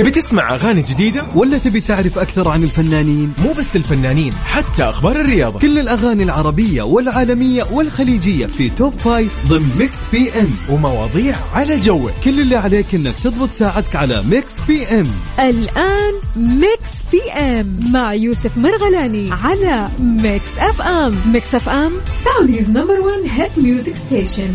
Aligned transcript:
تبي 0.00 0.10
تسمع 0.10 0.54
أغاني 0.54 0.82
جديدة؟ 0.82 1.26
ولا 1.34 1.58
تبي 1.58 1.80
تعرف 1.80 2.18
أكثر 2.18 2.48
عن 2.48 2.64
الفنانين؟ 2.64 3.32
مو 3.38 3.52
بس 3.52 3.76
الفنانين 3.76 4.32
حتى 4.32 4.82
أخبار 4.82 5.20
الرياضة. 5.20 5.58
كل 5.58 5.78
الأغاني 5.78 6.22
العربية 6.22 6.82
والعالمية 6.82 7.64
والخليجية 7.72 8.46
في 8.46 8.70
top 8.70 8.92
five 8.98 9.32
ضمن 9.48 9.76
Mix 9.78 9.98
PM 10.12 10.50
ومواضيع 10.70 11.36
على 11.54 11.78
جوك. 11.78 12.10
كل 12.24 12.40
اللي 12.40 12.56
عليك 12.56 12.94
إنك 12.94 13.14
تضبط 13.24 13.50
ساعتك 13.50 13.96
على 13.96 14.22
Mix 14.22 14.52
PM 14.68 15.06
الآن 15.38 16.12
Mix 16.36 16.92
PM 17.12 17.80
مع 17.92 18.14
يوسف 18.14 18.58
مرغلاني 18.58 19.30
على 19.32 19.88
Mix 20.00 20.58
FM 20.58 21.14
Mix 21.32 21.54
FM 21.54 21.92
Saudi's 22.24 22.70
number 22.70 23.00
1 23.00 23.18
hit 23.30 23.58
music 23.58 23.94
station 23.94 24.50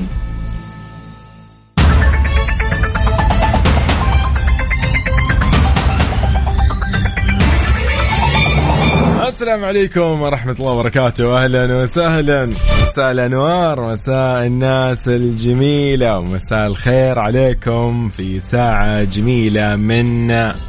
السلام 9.44 9.66
عليكم 9.66 10.22
ورحمة 10.22 10.56
الله 10.60 10.72
وبركاته. 10.72 11.44
أهلا 11.44 11.82
وسهلا. 11.82 12.46
مساء 12.84 13.12
الأنوار 13.12 13.92
مساء 13.92 14.46
الناس 14.46 15.08
الجميلة 15.08 16.18
ومساء 16.18 16.68
الخير 16.68 17.20
عليكم 17.20 18.10
في 18.10 18.40
ساعة 18.40 19.04
جميلة 19.04 19.76
من 19.76 20.28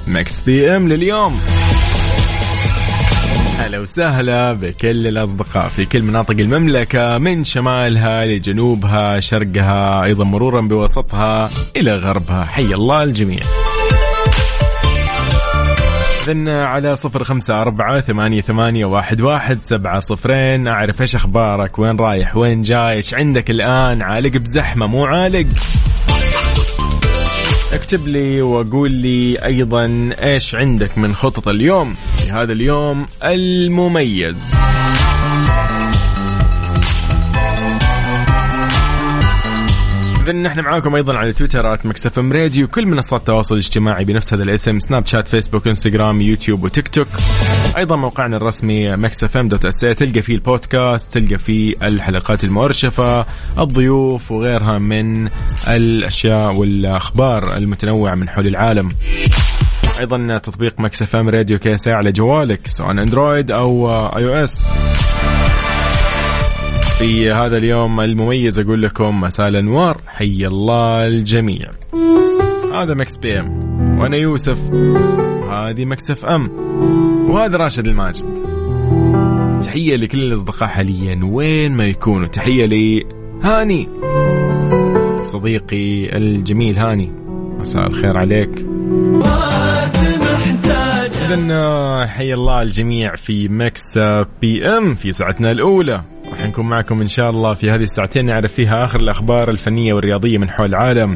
مكس 0.09 0.41
بي 0.41 0.77
إم 0.77 0.89
لليوم. 0.89 1.41
هلا 3.59 3.79
وسهلا 3.79 4.53
بكل 4.53 5.07
الأصدقاء 5.07 5.69
في 5.69 5.85
كل 5.85 6.03
مناطق 6.03 6.37
المملكة 6.41 7.19
من 7.19 7.45
شمالها 7.45 8.25
لجنوبها 8.25 9.21
شرقها 9.21 10.05
أيضا 10.05 10.25
مرورا 10.25 10.61
بوسطها 10.61 11.51
إلى 11.77 11.95
غربها. 11.95 12.45
حي 12.45 12.75
الله 12.75 13.03
الجميع. 13.03 13.41
إذن 16.29 16.49
على 16.49 16.97
صفر 16.97 17.25
خمسة 17.25 17.61
أربعة 17.61 18.01
ثمانية, 18.01 18.41
ثمانية 18.41 18.85
واحد, 18.85 19.21
واحد 19.21 19.59
سبعة 19.63 20.01
صفرين. 20.01 20.69
أعرف 20.69 21.01
إيش 21.01 21.15
أخبارك؟ 21.15 21.79
وين 21.79 21.97
رايح؟ 21.97 22.37
وين 22.37 22.63
جاي 22.63 22.93
إيش 22.93 23.15
عندك 23.15 23.51
الآن 23.51 24.03
عالق 24.03 24.37
بزحمة 24.37 24.87
مو 24.87 25.05
عالق؟ 25.05 25.47
اكتب 27.73 28.09
لي 28.09 28.43
وقول 28.43 28.93
لي 28.93 29.45
أيضا 29.45 30.11
إيش 30.23 30.55
عندك 30.55 30.99
من 30.99 31.15
خطط 31.15 31.49
اليوم 31.49 31.95
في 31.95 32.31
هذا 32.31 32.53
اليوم 32.53 33.07
المميز. 33.25 34.64
إذا 40.25 40.33
نحن 40.33 40.61
معاكم 40.61 40.95
أيضا 40.95 41.19
على 41.19 41.33
تويتر 41.33 41.75
at 41.75 41.87
Mix 41.87 42.19
FM 42.19 42.33
Radio 42.33 42.69
كل 42.69 42.87
منصات 42.87 43.21
التواصل 43.21 43.55
الاجتماعي 43.55 44.05
بنفس 44.05 44.35
هذا 44.35 44.43
الاسم 44.43 44.79
سناب 44.79 45.07
شات 45.07 45.29
فيسبوك 45.29 45.67
إنستغرام 45.67 46.21
يوتيوب 46.21 46.65
وتيك 46.65 46.89
توك. 46.89 47.07
أيضا 47.77 47.97
موقعنا 47.97 48.37
الرسمي 48.37 48.97
Mix 48.97 49.37
FM 49.37 49.49
dot 49.49 49.65
SA 49.65 49.81
تلقى 49.81 50.23
فيه 50.23 50.35
البودكاست 50.35 51.19
تلقى 51.19 51.39
فيه 51.39 51.75
الحلقات 51.83 52.45
المؤرشفة 52.45 53.27
الضيوف 53.59 54.33
وغيرها 54.33 54.79
من 54.79 55.29
الأشياء 55.69 56.55
والأخبار 56.55 57.57
المتنوعة 57.57 58.15
من 58.15 58.29
حول 58.29 58.47
العالم. 58.47 58.89
أيضا 60.01 60.39
تطبيق 60.39 60.81
Mix 60.81 61.17
FM 61.17 61.29
Radio 61.29 61.59
KSA 61.59 61.89
على 61.89 62.13
جوالك 62.13 62.67
سواء 62.67 62.91
أندرويد 62.91 63.51
أو 63.51 63.89
iOS. 64.17 64.67
في 66.99 67.33
هذا 67.33 67.57
اليوم 67.57 68.01
المميز 68.01 68.59
أقول 68.59 68.83
لكم 68.83 69.21
مساء 69.21 69.49
الأنوار. 69.49 70.01
حي 70.07 70.47
الله 70.47 71.07
الجميع. 71.07 71.71
هذا 72.75 72.95
Mix 72.95 73.19
PM. 73.19 73.99
وأنا 73.99 74.17
يوسف. 74.17 74.61
وهذه 74.73 75.85
Mix 75.85 76.25
FM. 76.27 76.51
وهذا 77.31 77.57
راشد 77.57 77.87
الماجد. 77.87 78.25
تحية 79.63 79.97
لكل 79.97 80.19
الأصدقاء 80.19 80.69
حاليا. 80.69 81.21
وين 81.25 81.73
ما 81.73 81.85
يكونوا. 81.85 82.27
تحية 82.27 82.67
لهاني 82.67 83.89
صديقي 85.23 86.17
الجميل 86.17 86.79
هاني. 86.79 87.13
مساء 87.61 87.87
الخير 87.87 88.17
عليك. 88.17 88.67
إذا 91.25 92.07
حي 92.07 92.35
الله 92.35 92.63
الجميع 92.63 93.17
في 93.17 93.49
Mix 93.49 93.99
PM 94.41 94.95
في 94.95 95.13
ساعتنا 95.13 95.51
الأولى. 95.51 96.03
راح 96.45 96.51
نكون 96.51 96.69
معكم 96.69 97.01
إن 97.01 97.09
شاء 97.09 97.31
الله 97.31 97.55
في 97.55 97.71
هذه 97.71 97.83
الساعتين. 97.83 98.27
نعرف 98.27 98.53
فيها 98.53 98.85
آخر 98.85 99.01
الأخبار 99.01 99.51
الفنية 99.51 99.95
والرياضية 99.95 100.39
من 100.39 100.51
حول 100.51 100.67
العالم. 100.67 101.15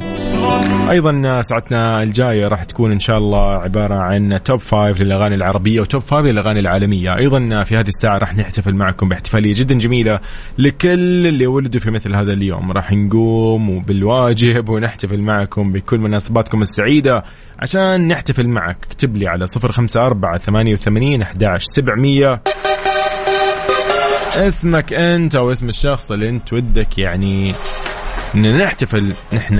أيضا 0.90 1.40
ساعتنا 1.40 2.02
الجاية 2.02 2.48
راح 2.48 2.64
تكون 2.64 2.92
إن 2.92 2.98
شاء 2.98 3.18
الله 3.18 3.52
عبارة 3.52 3.94
عن 3.94 4.42
top 4.44 4.60
five 4.60 5.00
للأغاني 5.00 5.34
العربية 5.34 5.80
و 5.80 5.86
top 5.86 6.02
five 6.02 6.26
للأغاني 6.26 6.60
العالمية، 6.60 7.16
أيضا 7.16 7.62
في 7.62 7.76
هذه 7.76 7.88
الساعة 7.88 8.18
راح 8.18 8.36
نحتفل 8.36 8.74
معكم 8.74 9.08
باحتفالية 9.08 9.52
جدا 9.54 9.78
جميلة 9.78 10.20
لكل 10.58 11.26
اللي 11.26 11.46
ولدوا 11.46 11.80
في 11.80 11.90
مثل 11.90 12.14
هذا 12.14 12.32
اليوم، 12.32 12.72
راح 12.72 12.92
نقوم 12.92 13.82
بالواجب 13.82 14.68
ونحتفل 14.68 15.20
معكم 15.20 15.72
بكل 15.72 15.98
مناسباتكم 15.98 16.62
السعيدة. 16.62 17.22
عشان 17.58 18.08
نحتفل 18.08 18.48
معك، 18.48 18.76
اكتب 18.84 19.16
لي 19.16 19.28
على 19.28 19.44
054 19.56 20.38
88 20.38 21.22
11 21.22 21.64
700 21.64 22.40
اسمك 24.38 24.92
أنت 24.92 25.36
أو 25.36 25.52
اسم 25.52 25.68
الشخص 25.68 26.10
اللي 26.12 26.28
أنت 26.28 26.52
ودك 26.52 26.98
يعني 26.98 27.54
إن 28.34 28.58
نحتفل 28.58 29.12
نحن 29.32 29.58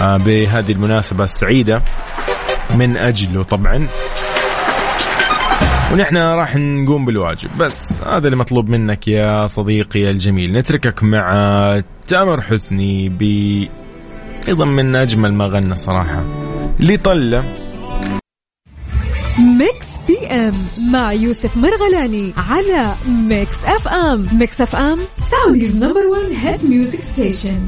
آه، 0.00 0.16
بهذه 0.16 0.72
المناسبة 0.72 1.24
السعيدة 1.24 1.82
من 2.74 2.96
أجله 2.96 3.42
طبعا. 3.42 3.88
ونحن 5.92 6.16
راح 6.16 6.56
نقوم 6.56 7.04
بالواجب. 7.04 7.50
بس 7.58 8.02
هذا 8.02 8.26
اللي 8.26 8.36
مطلوب 8.36 8.68
منك 8.68 9.08
يا 9.08 9.46
صديقي 9.46 10.10
الجميل. 10.10 10.52
نتركك 10.52 11.02
مع 11.02 11.80
تامر 12.06 12.42
حسني 12.42 13.08
ب 13.08 13.22
أيضا 14.48 14.64
من 14.64 14.96
أجمل 14.96 15.34
ما 15.34 15.46
غنى 15.46 15.76
صراحة. 15.76 16.24
لطلة. 16.80 17.42
Mix 19.38 19.91
PM 20.06 20.52
مع 20.92 21.12
يوسف 21.12 21.56
مرغلاني 21.56 22.32
على 22.50 22.94
Mix 23.08 23.64
FM 23.64 24.26
Mix 24.32 24.60
FM 24.60 24.98
Saudi's 25.16 25.82
number 25.82 26.06
1 26.06 26.22
hit 26.42 26.64
music 26.64 27.00
station 27.00 27.60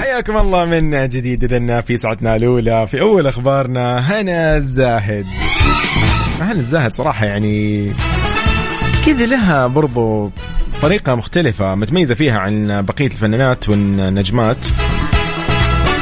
حياكم 0.00 0.36
الله 0.36 0.64
من 0.64 1.08
جديد. 1.08 1.44
اذا 1.44 1.80
في 1.80 1.96
ساعتنا 1.96 2.36
الأولى 2.36 2.86
في 2.86 3.00
أول 3.00 3.26
أخبارنا 3.26 3.98
هنا 3.98 4.56
الزاهد. 4.56 5.26
هنا 6.40 6.52
الزاهد 6.52 6.94
صراحة 6.94 7.26
يعني 7.26 7.92
كذا 9.06 9.26
لها 9.26 9.66
برضو 9.66 10.30
طريقة 10.82 11.14
مختلفة 11.14 11.74
متميزة 11.74 12.14
فيها 12.14 12.38
عن 12.38 12.84
بقية 12.88 13.06
الفنانات 13.06 13.68
والنجمات. 13.68 14.56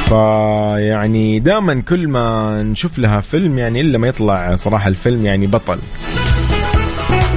فيعني 0.09 1.39
دائما 1.39 1.81
كل 1.81 2.07
ما 2.07 2.63
نشوف 2.63 2.99
لها 2.99 3.21
فيلم 3.21 3.57
يعني 3.57 3.81
إلا 3.81 3.97
ما 3.97 4.07
يطلع 4.07 4.55
صراحة 4.55 4.87
الفيلم 4.87 5.25
يعني 5.25 5.47
بطل. 5.47 5.79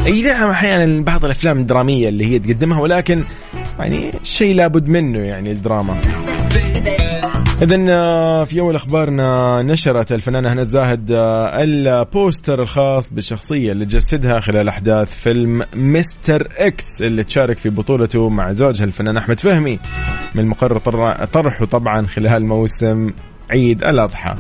أي 0.06 0.22
نعم 0.22 0.50
أحيانا 0.50 1.02
بعض 1.02 1.24
الأفلام 1.24 1.58
الدرامية 1.58 2.08
اللي 2.08 2.26
هي 2.26 2.38
تقدمها 2.38 2.80
ولكن 2.80 3.24
يعني 3.78 4.10
شيء 4.22 4.54
لابد 4.54 4.88
منه 4.88 5.18
يعني 5.18 5.52
الدراما. 5.52 5.96
إذا 7.62 7.86
آه، 7.88 8.44
في 8.44 8.60
أول 8.60 8.74
أخبارنا 8.74 9.62
نشرت 9.62 10.12
الفنانة 10.12 10.52
هنا 10.52 10.62
الزاهد 10.62 11.10
آه، 11.12 11.62
البوستر 11.62 12.62
الخاص 12.62 13.12
بالشخصية 13.12 13.72
اللي 13.72 13.84
تجسدها 13.84 14.40
خلال 14.40 14.68
أحداث 14.68 15.18
فيلم 15.18 15.64
Mister 15.74 16.48
X 16.56 17.02
اللي 17.02 17.24
تشارك 17.24 17.58
في 17.58 17.70
بطولته 17.70 18.28
مع 18.28 18.52
زوجها 18.52 18.84
الفنان 18.84 19.16
أحمد 19.16 19.40
فهمي. 19.40 19.78
من 20.34 20.42
المقرر 20.42 20.78
طرحه 21.32 21.64
طبعا 21.64 22.06
خلال 22.06 22.46
موسم 22.46 23.10
عيد 23.50 23.84
الأضحى. 23.84 24.34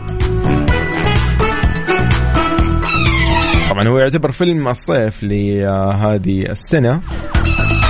طبعا 3.70 3.88
هو 3.88 3.98
يعتبر 3.98 4.30
فيلم 4.30 4.68
الصيف 4.68 5.22
لهذه 5.22 6.42
السنة. 6.50 7.00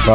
ف 0.06 0.10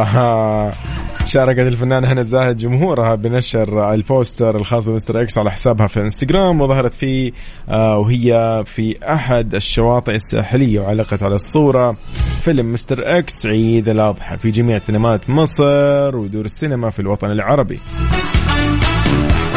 شاركت 1.28 1.60
الفنانة 1.60 2.12
هنا 2.12 2.22
الزاهد 2.22 2.58
جمهورها 2.58 3.16
بنشر 3.16 3.94
البوستر 3.94 4.56
الخاص 4.56 4.88
ب 4.88 4.93
Mister 4.93 5.22
X 5.22 5.38
على 5.38 5.52
حسابها 5.52 5.88
في 5.88 6.02
إنستغرام 6.02 6.62
وظهرت 6.62 6.94
فيه 6.94 7.32
آه، 7.70 7.98
وهي 7.98 8.64
في 8.66 8.96
أحد 9.14 9.56
الشواطئ 9.56 10.16
الساحلية 10.16 10.80
وعلقت 10.80 11.24
على 11.24 11.36
الصورة 11.36 11.96
فيلم 12.42 12.74
Mister 12.74 13.18
X 13.18 13.46
عيد 13.46 13.90
الأضحى 13.90 14.38
في 14.38 14.52
جميع 14.52 14.78
سينمات 14.78 15.30
مصر 15.30 16.16
ودور 16.16 16.46
السينما 16.46 16.90
في 16.90 17.00
الوطن 17.00 17.32
العربي. 17.32 17.80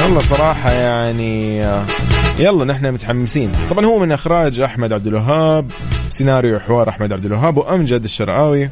والله 0.05 0.21
صراحة 0.21 0.73
يعني 0.73 1.65
آه، 1.65 1.85
يلا 2.39 2.65
نحن 2.65 2.93
متحمسين 2.93 3.53
طبعا 3.71 3.87
هو 3.87 3.99
من 3.99 4.13
إخراج 4.13 4.61
أحمد 4.61 4.93
عبد 4.93 5.07
الوهاب 5.07 5.71
سيناريو 6.11 6.59
حوار 6.59 6.89
أحمد 6.89 7.13
عبد 7.13 7.25
الوهاب 7.25 7.57
وأمجد 7.57 8.05
الشرعاوي 8.05 8.71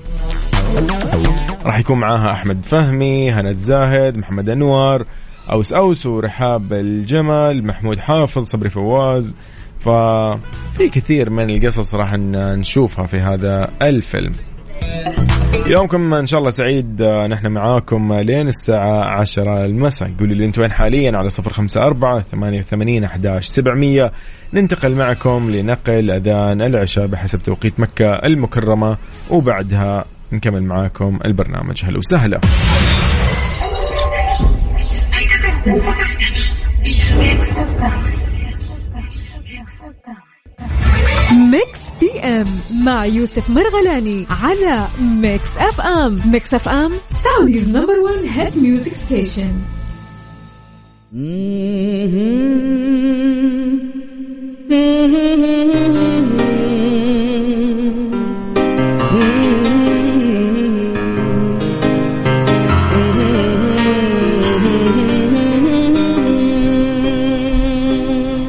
راح 1.65 1.79
يكون 1.79 1.99
معاها 1.99 2.32
أحمد 2.32 2.65
فهمي 2.65 3.31
هنا 3.31 3.50
الزاهد 3.50 4.17
محمد 4.17 4.49
أنور 4.49 5.05
أوس 5.50 5.73
أوس 5.73 6.06
ورحاب 6.06 6.73
الجمل 6.73 7.67
محمود 7.67 7.99
حافظ 7.99 8.44
صبري 8.44 8.70
فواز. 8.70 9.37
ففي 9.79 10.88
كثير 10.93 11.31
من 11.31 11.50
القصص 11.50 11.94
راح 11.94 12.15
نشوفها 12.15 13.06
في 13.06 13.17
هذا 13.17 13.70
الفيلم. 13.82 14.32
يومكم 15.67 16.15
إن 16.15 16.26
شاء 16.26 16.41
الله 16.41 16.50
سعيد. 16.50 17.03
نحن 17.03 17.47
معاكم 17.47 18.14
لين 18.14 18.49
الساعة 18.49 19.05
عشرة 19.05 19.64
المساء. 19.64 20.12
قولوا 20.19 20.35
لي 20.35 20.44
أنتم 20.44 20.62
وين 20.62 20.73
حاليا؟ 20.73 21.19
على 21.19 21.29
صفر 21.29 21.53
خمسة 21.53 21.87
أربعة 21.87 22.21
ثمانية 22.21 22.59
وثمانين 22.59 23.05
أحداش 23.05 23.47
سبعمية. 23.47 24.12
ننتقل 24.53 24.94
معكم 24.94 25.50
لنقل 25.50 26.11
أذان 26.11 26.62
العشاء 26.62 27.06
بحسب 27.06 27.43
توقيت 27.43 27.81
مكة 27.81 28.11
المكرمة 28.11 28.97
وبعدها 29.31 30.05
نكمل 30.33 30.63
معاكم 30.63 31.19
البرنامج. 31.25 31.85
هلا 31.85 31.99
وسهلا. 31.99 32.41
Mix 41.33 41.81
PM 42.00 42.47
مع 42.85 43.07
يوسف 43.07 43.51
مرغلاني 43.51 44.27
على 44.43 44.87
Mix 45.03 45.56
FM. 45.59 46.21
Mix 46.27 46.55
FM 46.55 46.93
Saudi's 47.11 47.69
number 47.69 47.99
1 48.01 48.25
hit 48.25 48.59
music 48.59 48.95
station 48.95 49.53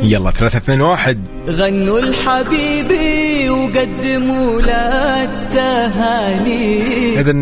يلا 0.10 0.32
ثلاثة 0.32 0.58
اثنين 0.58 0.82
واحد. 0.82 1.26
غنوا 1.50 2.00
الحبيبي 2.00 3.50
وقدموا 3.50 4.62
له 4.62 5.24
التهاني. 5.24 6.84
إذا 7.20 7.34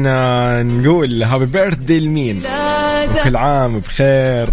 نقول 0.64 1.24
هابي 1.24 1.46
بيرثدي 1.46 2.00
لمين؟ 2.00 2.44
كل 3.24 3.36
عام 3.36 3.80
بخير. 3.80 4.50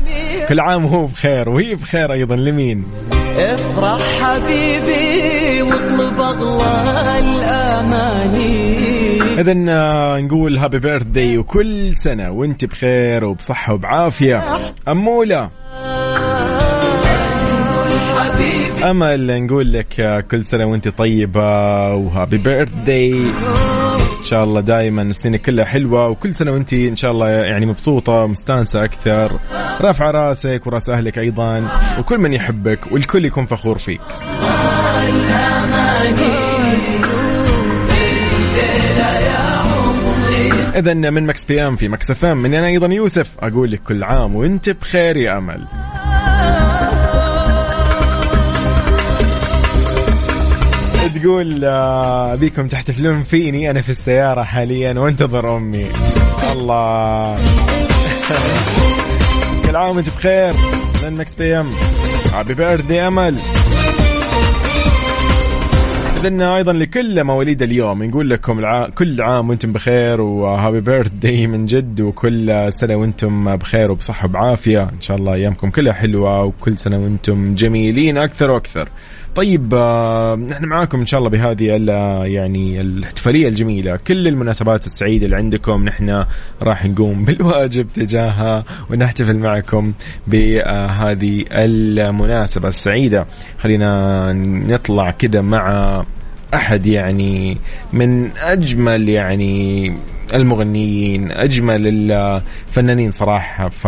كل 0.49 0.61
عام 0.61 0.85
وهو 0.85 1.07
بخير 1.07 1.49
وهي 1.49 1.75
بخير 1.75 2.13
أيضا 2.13 2.37
لمين؟ 2.37 2.85
افرح 3.39 4.01
حبيبي 4.23 5.63
واطلب 5.63 6.21
اغلى 6.21 7.19
الأماني. 7.19 8.75
إذا 9.41 9.55
نقول 10.21 10.59
هابي 10.59 10.79
بيرثدي 10.79 11.39
وكل 11.39 11.95
سنة 11.97 12.31
وانت 12.31 12.65
بخير 12.65 13.25
وبصحة 13.25 13.73
وبعافية. 13.75 14.43
أمولة. 14.89 15.51
امل 18.85 19.43
نقول 19.47 19.73
لك 19.73 20.25
كل 20.31 20.45
سنة 20.45 20.65
وأنت 20.67 20.89
طيبة 20.89 21.93
وهابي 21.95 22.37
بيرثدي 22.37 23.15
إن 24.21 24.25
شاء 24.25 24.45
الله 24.45 24.61
دائما 24.61 25.03
السنة 25.03 25.37
كلها 25.37 25.65
حلوة 25.65 26.09
وكل 26.09 26.35
سنة 26.35 26.53
وأنت 26.53 26.73
إن 26.73 26.97
شاء 26.97 27.11
الله 27.11 27.29
يعني 27.29 27.67
مبسوطة 27.67 28.27
مستانسة 28.27 28.85
أكثر. 28.85 29.33
رافعه 29.81 30.11
راسك 30.11 30.63
وراس 30.67 30.91
أهلك 30.91 31.19
أيضا 31.19 31.69
وكل 31.99 32.19
من 32.19 32.33
يحبك 32.33 32.93
والكل 32.93 33.25
يكون 33.25 33.47
فخور 33.47 33.79
فيك. 33.79 34.01
اذا 40.77 40.95
من 40.95 41.27
Mix 41.27 41.45
PM 41.45 41.77
في 41.77 41.89
Mix 41.89 42.11
FM 42.11 42.37
من 42.37 42.55
أنا 42.55 42.67
أيضا 42.67 42.87
يوسف 42.87 43.31
أقول 43.41 43.71
لك 43.71 43.83
كل 43.83 44.05
عام 44.05 44.37
وأنت 44.37 44.71
بخير 44.71 45.17
يا 45.17 45.39
أمل. 45.39 45.61
تقول 51.25 51.65
آه، 51.65 52.33
أبيكم 52.33 52.69
تحتفلون 52.69 53.23
فيني 53.23 53.71
أنا 53.71 53.81
في 53.81 53.91
السيارة 53.91 54.43
حاليا 54.43 54.99
وانتظر 54.99 55.57
أمي. 55.57 55.87
الله. 56.53 57.37
كل 59.67 59.77
عام 59.77 59.97
وانت 59.97 60.09
بخير. 60.09 60.53
من 61.05 61.17
Mix 61.17 61.35
PM 61.35 61.67
happy 62.33 62.55
birthday 62.55 63.01
أمل. 63.01 63.37
إذن 66.17 66.43
أيضا 66.43 66.73
لكل 66.73 67.25
مواليد 67.25 67.63
اليوم 67.63 68.03
نقول 68.03 68.31
لكم 68.31 68.59
الع... 68.59 68.89
كل 68.89 69.23
عام 69.23 69.51
وأنتم 69.51 69.73
بخير 69.73 70.21
وهابي 70.21 70.81
بيرث 70.81 71.09
داي 71.09 71.47
من 71.47 71.67
جد 71.67 72.01
وكل 72.01 72.69
سنة 72.73 72.97
وأنتم 72.97 73.57
بخير 73.57 73.91
وبصحة 73.91 74.27
وبعافية. 74.27 74.83
إن 74.83 75.01
شاء 75.01 75.17
الله 75.17 75.35
أيامكم 75.35 75.71
كلها 75.71 75.93
حلوة 75.93 76.45
وكل 76.45 76.79
سنة 76.79 76.99
وأنتم 76.99 77.55
جميلين 77.55 78.19
أكثر 78.19 78.51
وأكثر. 78.51 78.89
طيب 79.35 79.75
آه، 79.75 80.37
نحن 80.37 80.65
معاكم 80.65 81.01
إن 81.01 81.07
شاء 81.07 81.19
الله 81.19 81.31
بهذه 81.31 81.65
يعني 82.27 82.81
الاحتفالية 82.81 83.49
الجميلة. 83.49 83.97
كل 83.97 84.29
المناسبات 84.29 84.87
السعيدة 84.87 85.25
اللي 85.25 85.37
عندكم 85.37 85.85
نحن 85.85 86.25
راح 86.63 86.87
نقوم 86.87 87.25
بالواجب 87.25 87.87
تجاهها 87.95 88.65
ونحتفل 88.91 89.37
معكم 89.37 89.93
بهذه 90.27 91.45
المناسبة 91.53 92.69
السعيدة. 92.69 93.27
خلينا 93.59 94.33
نطلع 94.69 95.11
كده 95.11 95.43
مع 95.43 96.05
أحد 96.55 96.87
يعني 96.87 97.59
من 97.93 98.31
أجمل 98.37 99.09
يعني 99.09 99.93
المغنيين 100.35 101.33
أجمل 101.33 102.13
الفنانين 102.13 103.11
صراحة. 103.11 103.69
ف 103.69 103.87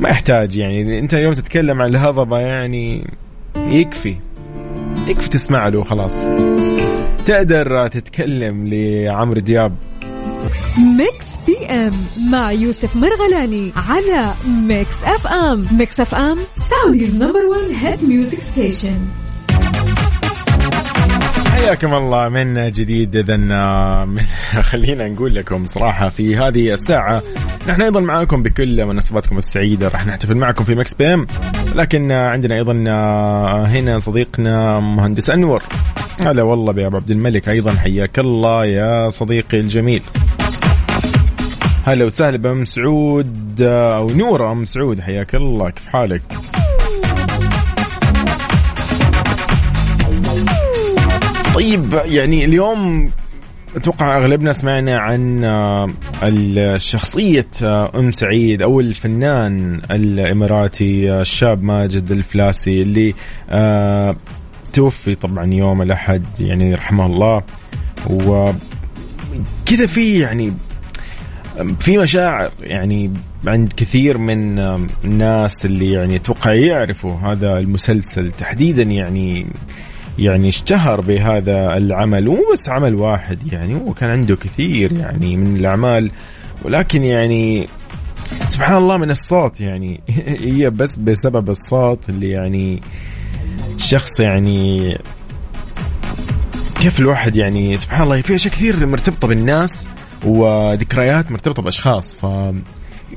ما 0.00 0.08
يحتاج 0.08 0.56
يعني 0.56 0.98
أنت 0.98 1.12
يوم 1.12 1.34
تتكلم 1.34 1.82
عن 1.82 1.88
الهضبة 1.88 2.38
يعني 2.38 3.04
يكفي. 3.66 4.16
يكفي 5.08 5.28
تسمع 5.28 5.68
له 5.68 5.84
خلاص. 5.84 6.28
تقدر 7.26 7.88
تتكلم 7.88 8.68
لعمرو 8.68 9.40
دياب. 9.40 9.76
Mix 10.78 11.26
PM 11.46 11.92
مع 12.30 12.52
يوسف 12.52 12.96
مرغلاني 12.96 13.72
على 13.76 14.32
Mix 14.68 15.04
FM. 15.04 15.66
Mix 15.72 16.00
FM 16.00 16.38
Saudi's 16.56 17.16
number 17.16 17.46
1 17.46 17.60
hit 17.82 18.04
music 18.04 18.38
station 18.40 18.98
حياكم 21.58 21.94
الله 21.94 22.28
من 22.28 22.70
جديد. 22.70 23.16
اذا 23.16 23.36
من 23.36 24.22
خلينا 24.70 25.08
نقول 25.08 25.34
لكم 25.34 25.66
صراحة 25.66 26.08
في 26.08 26.36
هذه 26.36 26.74
الساعة 26.74 27.22
نحن 27.68 27.82
أيضا 27.82 28.00
معاكم 28.00 28.42
بكل 28.42 28.84
مناسباتكم 28.86 29.38
السعيدة. 29.38 29.88
راح 29.88 30.06
نحتفل 30.06 30.34
معكم 30.34 30.64
في 30.64 30.74
Mix 30.74 30.94
PM. 30.94 31.26
لكن 31.74 32.12
عندنا 32.12 32.54
أيضا 32.54 32.72
هنا 33.66 33.98
صديقنا 33.98 34.80
مهندس 34.80 35.30
أنور. 35.30 35.62
هلا 36.20 36.42
والله 36.42 36.82
يا 36.82 36.86
ابو 36.86 36.96
عبد 36.96 37.10
الملك 37.10 37.48
أيضا. 37.48 37.70
حياك 37.70 38.18
الله 38.18 38.64
يا 38.64 39.08
صديقي 39.08 39.60
الجميل. 39.60 40.02
هلا 41.84 42.04
وسهلا 42.04 42.36
بأم 42.36 42.64
سعود 42.64 43.62
أو 43.62 44.10
نورة 44.10 44.52
أم 44.52 44.64
سعود. 44.64 45.00
حياك 45.00 45.34
الله 45.34 45.70
كيف 45.70 45.88
حالك؟ 45.88 46.22
طيب 51.58 52.00
يعني 52.04 52.44
اليوم 52.44 53.10
أتوقع 53.76 54.18
اغلبنا 54.18 54.52
سمعنا 54.52 54.98
عن 54.98 55.44
آه، 55.44 55.88
الشخصية 56.22 57.46
آه، 57.62 57.90
أم 57.94 58.10
سعيد 58.10 58.62
أو 58.62 58.80
الفنان 58.80 59.80
الإماراتي 59.90 61.12
آه، 61.12 61.20
الشاب 61.20 61.62
ماجد 61.62 62.10
الفلاسي 62.10 62.82
اللي 62.82 63.14
توفي 64.72 65.14
طبعا 65.14 65.54
يوم 65.54 65.82
الأحد 65.82 66.22
يعني 66.40 66.74
رحمه 66.74 67.06
الله. 67.06 67.42
و 68.10 68.52
كذا 69.66 69.86
في 69.86 70.18
يعني 70.18 70.52
في 71.80 71.98
مشاعر 71.98 72.50
يعني 72.62 73.10
عند 73.46 73.72
كثير 73.76 74.18
من 74.18 74.58
الناس 75.04 75.64
اللي 75.66 75.92
يعني 75.92 76.16
أتوقع 76.16 76.52
يعرفوا 76.52 77.14
هذا 77.14 77.58
المسلسل 77.58 78.32
تحديدا 78.32 78.82
يعني 78.82 79.46
يعني 80.18 80.48
اشتهر 80.48 81.00
بهذا 81.00 81.76
العمل 81.76 82.28
ومو 82.28 82.42
بس 82.52 82.68
عمل 82.68 82.94
واحد 82.94 83.52
يعني 83.52 83.74
هو 83.74 83.92
كان 83.92 84.10
عنده 84.10 84.36
كثير 84.36 84.92
يعني 84.92 85.36
من 85.36 85.56
الأعمال 85.56 86.10
ولكن 86.64 87.04
يعني 87.04 87.68
سبحان 88.48 88.76
الله 88.76 88.96
من 88.96 89.10
الصوت 89.10 89.60
يعني. 89.60 90.00
هي 90.56 90.70
بس 90.70 90.96
بسبب 90.96 91.50
الصوت 91.50 92.08
اللي 92.08 92.30
يعني 92.30 92.82
شخص 93.78 94.20
يعني 94.20 94.98
كيف 96.78 97.00
الواحد 97.00 97.36
يعني 97.36 97.76
سبحان 97.76 98.02
الله 98.02 98.20
في 98.20 98.34
أشياء 98.34 98.54
كثير 98.54 98.86
مرتبطة 98.86 99.28
بالناس 99.28 99.86
وذكريات 100.24 101.32
مرتبطة 101.32 101.62
بأشخاص 101.62 102.14
ف 102.14 102.26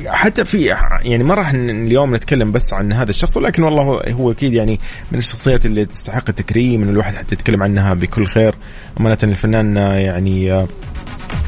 حتى 0.06 0.46
في 0.46 0.76
يعني 1.02 1.24
ما 1.24 1.34
راح 1.34 1.50
اليوم 1.50 2.16
نتكلم 2.16 2.52
بس 2.52 2.74
عن 2.74 2.94
هذا 2.94 3.10
الشخص 3.10 3.38
ولكن 3.38 3.64
والله 3.64 4.02
هو 4.12 4.32
أكيد 4.32 4.54
يعني 4.54 4.80
من 5.12 5.20
الشخصيات 5.20 5.66
اللي 5.66 5.86
تستحق 5.86 6.30
التكريم 6.30 6.82
من 6.82 6.90
الواحد 6.90 7.16
حتى 7.16 7.36
يتكلم 7.36 7.64
عنها 7.64 7.94
بكل 7.94 8.28
خير. 8.28 8.56
أمانة 9.00 9.18
الفنان 9.24 9.76
يعني 9.78 10.66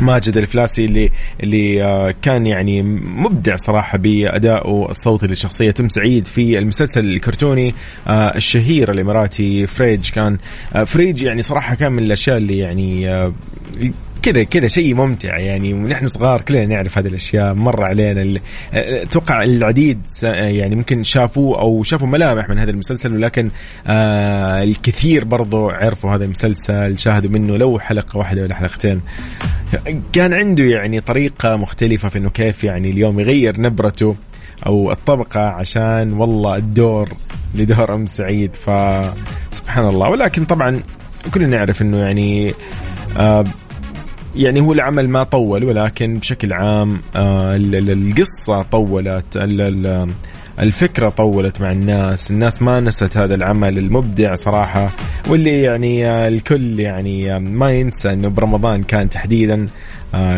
ماجد 0.02 0.38
الفلاسي 0.38 0.86
اللي 0.86 1.12
اللي 1.44 1.84
آه، 1.84 2.14
كان 2.22 2.46
يعني 2.46 2.82
مبدع 3.04 3.56
صراحة 3.56 3.98
بادائه 3.98 4.88
الصوتي 4.90 5.28
لشخصيه 5.28 5.74
ام 5.80 5.90
سعيد 5.90 6.28
في 6.28 6.58
المسلسل 6.58 7.06
الكرتوني 7.06 7.74
آه، 8.08 8.36
الشهير 8.36 8.92
الإماراتي 8.92 9.68
فريج. 9.68 10.10
كان 10.10 10.38
آه، 10.76 10.84
فريج 10.84 11.24
يعني 11.24 11.42
صراحة 11.42 11.76
كان 11.76 11.92
من 11.92 12.04
الأشياء 12.04 12.38
اللي 12.38 12.58
يعني 12.58 13.08
كذا 14.24 14.44
كذا 14.44 14.68
شيء 14.68 14.96
ممتع 14.96 15.38
يعني. 15.40 15.74
ونحن 15.74 16.08
صغار 16.08 16.42
كلنا 16.42 16.66
نعرف 16.66 16.98
هذه 16.98 17.08
الأشياء 17.08 17.54
مر 17.54 17.84
علينا 17.84 18.40
أتوقع 18.74 19.44
العديد 19.44 20.02
يعني 20.24 20.76
ممكن 20.76 21.04
شافوه 21.04 21.60
أو 21.60 21.84
شافوا 21.84 22.08
ملامح 22.08 22.50
من 22.50 22.58
هذا 22.58 22.72
المسلسل 22.72 23.14
ولكن 23.14 23.50
آه 23.88 24.64
الكثير 24.64 25.24
برضو 25.24 25.70
عرفوا 25.70 26.12
هذا 26.16 26.26
المسلسل 26.26 26.98
شاهدوا 26.98 27.30
منه 27.30 27.58
لو 27.58 27.80
حلقة 27.80 28.18
واحدة 28.18 28.42
ولا 28.42 28.56
حلقتين. 28.56 29.02
كان 30.14 30.34
عنده 30.34 30.64
يعني 30.64 31.02
طريقة 31.02 31.56
مختلفة 31.56 32.10
في 32.10 32.18
إنه 32.18 32.30
كيف 32.30 32.64
يعني 32.64 32.90
اليوم 32.90 33.20
يغير 33.20 33.62
نبرته 33.62 34.16
أو 34.66 34.92
الطبقة 34.92 35.40
عشان 35.40 36.14
والله 36.14 36.56
الدور 36.56 37.10
لدور 37.56 37.94
أم 37.94 38.06
سعيد. 38.06 38.56
فسبحان 38.56 39.88
الله. 39.88 40.10
ولكن 40.10 40.46
طبعا 40.46 40.80
كلنا 41.34 41.48
نعرف 41.48 41.82
إنه 41.82 42.00
يعني 42.00 42.54
آه 43.18 43.44
يعني 44.36 44.62
هو 44.62 44.74
العمل 44.74 45.10
ما 45.10 45.24
طول 45.24 45.64
ولكن 45.64 46.18
بشكل 46.18 46.54
عام 46.54 47.00
آه، 47.16 47.56
القصة 47.56 48.62
طولت 48.62 49.24
الفكرة 50.60 51.10
طولت 51.10 51.62
مع 51.62 51.72
الناس 51.72 52.32
الناس 52.32 52.62
ما 52.62 52.80
نست 52.80 53.18
هذا 53.18 53.36
العمل 53.36 53.78
المبدع 53.78 54.36
صراحة 54.36 54.90
واللي 55.30 55.62
يعني 55.62 56.08
آه، 56.08 56.28
الكل 56.28 56.80
يعني 56.80 57.36
آه، 57.36 57.40
ما 57.40 57.72
ينسى 57.72 58.14
إنه 58.14 58.30
برمضان 58.30 58.84
كان 58.84 59.10
تحديدا 59.10 59.68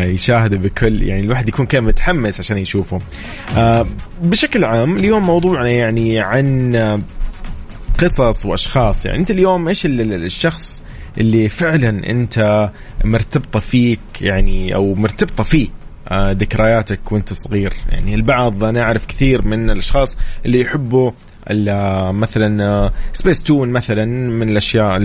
يشاهده 0.00 0.56
بكل 0.56 1.02
يعني 1.02 1.20
الواحد 1.20 1.48
يكون 1.48 1.66
كان 1.66 1.84
متحمس 1.84 2.40
عشان 2.40 2.58
يشوفه. 2.58 3.00
بشكل 4.22 4.64
عام 4.64 4.96
اليوم 4.96 5.26
موضوعنا 5.26 5.68
يعني 5.68 6.20
عن 6.20 6.76
قصص 7.98 8.46
وأشخاص 8.46 9.06
يعني 9.06 9.18
أنت 9.18 9.30
اليوم 9.30 9.68
إيش 9.68 9.86
الشخص 9.86 10.82
اللي 11.18 11.48
فعلا 11.48 12.10
أنت 12.10 12.70
مرتبطة 13.04 13.58
فيك 13.60 14.00
يعني 14.20 14.74
أو 14.74 14.94
مرتبطة 14.94 15.44
فيه 15.44 15.68
آه، 16.08 16.32
ذكرياتك 16.32 17.12
وأنت 17.12 17.32
صغير. 17.32 17.72
يعني 17.90 18.14
البعض 18.14 18.64
أنا 18.64 18.82
أعرف 18.82 19.06
كثير 19.06 19.42
من 19.42 19.70
الأشخاص 19.70 20.16
اللي 20.46 20.60
يحبوا 20.60 21.10
مثلا 22.12 22.90
سبيس 23.12 23.42
تون 23.42 23.68
مثلا 23.68 24.04
من 24.30 24.48
الأشياء 24.48 24.96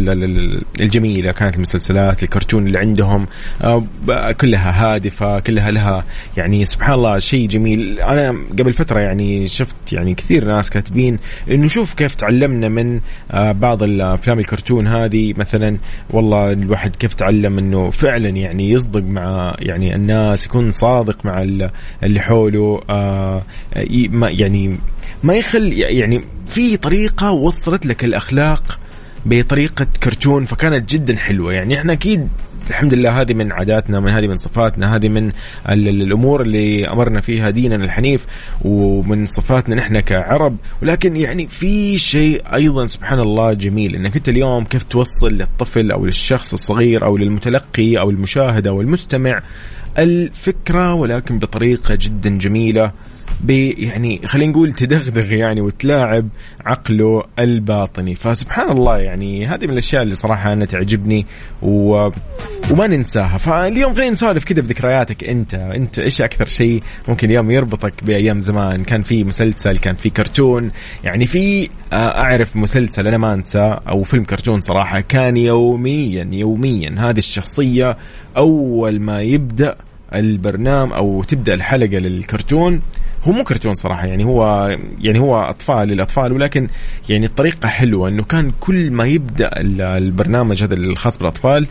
الجميلة. 0.82 1.32
كانت 1.32 1.56
المسلسلات 1.56 2.24
الكرتون 2.24 2.68
اللي 2.68 2.80
عندهم 2.80 3.28
آه، 3.62 3.84
كلها 4.32 4.96
هادفة 4.96 5.40
كلها 5.40 5.72
لها 5.72 6.04
يعني 6.38 6.66
سبحان 6.66 6.94
الله 6.94 7.20
شيء 7.20 7.48
جميل. 7.48 8.00
أنا 8.00 8.36
قبل 8.60 8.74
فترة 8.74 9.00
يعني 9.00 9.48
شفت 9.48 9.94
يعني 9.94 10.16
كثير 10.16 10.46
ناس 10.46 10.70
كاتبين 10.70 11.18
إنه 11.52 11.68
شوف 11.68 11.94
كيف 11.94 12.16
تعلمنا 12.16 12.70
من 12.70 13.00
آه، 13.32 13.52
بعض 13.52 13.84
الأفلام 13.84 14.40
الكرتون 14.40 14.88
هذه. 14.88 15.34
مثلا 15.38 15.78
والله 16.10 16.52
الواحد 16.52 16.96
كيف 16.96 17.14
تعلم 17.14 17.58
إنه 17.58 17.90
فعلا 17.90 18.30
يعني 18.30 18.70
يصدق 18.70 19.04
مع 19.04 19.56
يعني 19.60 19.96
الناس 19.96 20.46
يكون 20.46 20.72
صادق 20.72 21.26
مع 21.26 21.42
اللي 22.04 22.20
حوله 22.20 22.82
آه، 22.90 23.42
يعني 23.76 24.78
ما 25.24 25.34
يخل 25.34 25.74
يعني 25.74 26.22
في 26.46 26.78
طريقة 26.78 27.32
وصلت 27.32 27.86
لك 27.86 28.04
الأخلاق 28.04 28.80
بطريقة 29.26 29.88
كرتون 30.04 30.46
فكانت 30.46 30.94
جدا 30.94 31.16
حلوة. 31.16 31.54
يعني 31.54 31.80
إحنا 31.80 31.94
أكيد 31.94 32.28
الحمد 32.70 32.94
لله 32.94 33.22
هذه 33.22 33.34
من 33.34 33.52
عاداتنا 33.52 34.00
من 34.00 34.12
هذه 34.12 34.28
من 34.28 34.38
صفاتنا 34.38 34.96
هذه 34.96 35.10
من 35.10 35.32
الأمور 35.70 36.42
اللي 36.42 36.88
أمرنا 36.88 37.22
فيها 37.22 37.50
ديننا 37.50 37.86
الحنيف 37.86 38.26
ومن 38.62 39.26
صفاتنا 39.26 39.76
نحن 39.76 40.00
كعرب. 40.00 40.58
ولكن 40.82 41.16
يعني 41.16 41.48
في 41.48 41.98
شيء 41.98 42.42
أيضا 42.54 42.88
سبحان 42.88 43.20
الله 43.20 43.54
جميل 43.54 43.96
إنك 43.96 44.16
أنت 44.16 44.30
اليوم 44.30 44.64
كيف 44.64 44.84
توصل 44.84 45.34
للطفل 45.34 45.92
أو 45.92 46.06
للشخص 46.06 46.54
الصغير 46.54 47.06
أو 47.06 47.18
للمتلقي 47.18 48.00
أو 48.00 48.10
المشاهد 48.10 48.68
أو 48.68 48.82
المستمع. 48.82 49.42
الفكرة 49.98 50.94
ولكن 50.94 51.40
بطريقة 51.40 51.98
جدا 52.02 52.38
جميلة 52.38 52.92
يعني 53.50 54.22
خلينا 54.26 54.52
نقول 54.52 54.74
تدغدغ 54.74 55.34
يعني 55.34 55.62
وتلاعب 55.62 56.28
عقله 56.66 57.24
الباطني. 57.40 58.16
فسبحان 58.16 58.72
الله 58.72 58.98
يعني 58.98 59.46
هذه 59.46 59.66
من 59.66 59.74
الأشياء 59.74 60.04
اللي 60.04 60.16
صراحة 60.16 60.54
أنا 60.54 60.66
تعجبني 60.66 61.26
و... 61.62 62.10
وما 62.72 62.88
ننساها. 62.88 63.38
فاليوم 63.38 63.94
خلينا 63.94 64.12
نسولف 64.12 64.44
كذا 64.46 64.62
بذكرياتك 64.62 65.24
أنت. 65.24 65.54
أنت 65.54 66.00
إيش 66.00 66.22
أكثر 66.22 66.46
شيء 66.46 66.84
ممكن 67.08 67.30
اليوم 67.30 67.52
يربطك 67.52 67.94
بأيام 68.04 68.40
زمان؟ 68.40 68.84
كان 68.84 69.02
في 69.02 69.24
مسلسل 69.24 69.78
كان 69.78 69.96
في 69.96 70.10
كرتون. 70.10 70.72
يعني 71.04 71.26
في 71.26 71.70
آه، 71.94 71.96
أعرف 71.96 72.56
مسلسل 72.56 73.08
أنا 73.08 73.18
ما 73.18 73.34
انسى 73.34 73.78
أو 73.88 74.04
فيلم 74.04 74.24
كرتون 74.24 74.62
صراحة 74.62 75.00
كان 75.00 75.38
يوميا 75.38 76.30
يوميا. 76.32 76.96
هذه 76.98 77.18
الشخصية 77.18 77.98
أول 78.38 79.00
ما 79.00 79.22
يبدأ 79.22 79.76
البرنامج 80.14 80.94
أو 80.94 81.24
تبدأ 81.24 81.54
الحلقة 81.54 81.98
للكرتون 81.98 82.82
هو 83.24 83.32
مو 83.32 83.44
كرتون 83.44 83.74
صراحة 83.74 84.08
يعني 84.08 84.26
هو 84.26 84.70
يعني 85.00 85.20
هو 85.20 85.42
أطفال 85.42 85.88
للأطفال 85.88 86.34
ولكن 86.34 86.68
يعني 87.10 87.26
الطريقة 87.26 87.70
حلوة 87.70 88.10
إنه 88.10 88.24
كان 88.24 88.52
كل 88.60 88.92
ما 88.92 89.06
يبدأ 89.06 89.50
البرنامج 89.58 90.64
هذا 90.64 90.74
الخاص 90.74 91.18
بالأطفال 91.18 91.68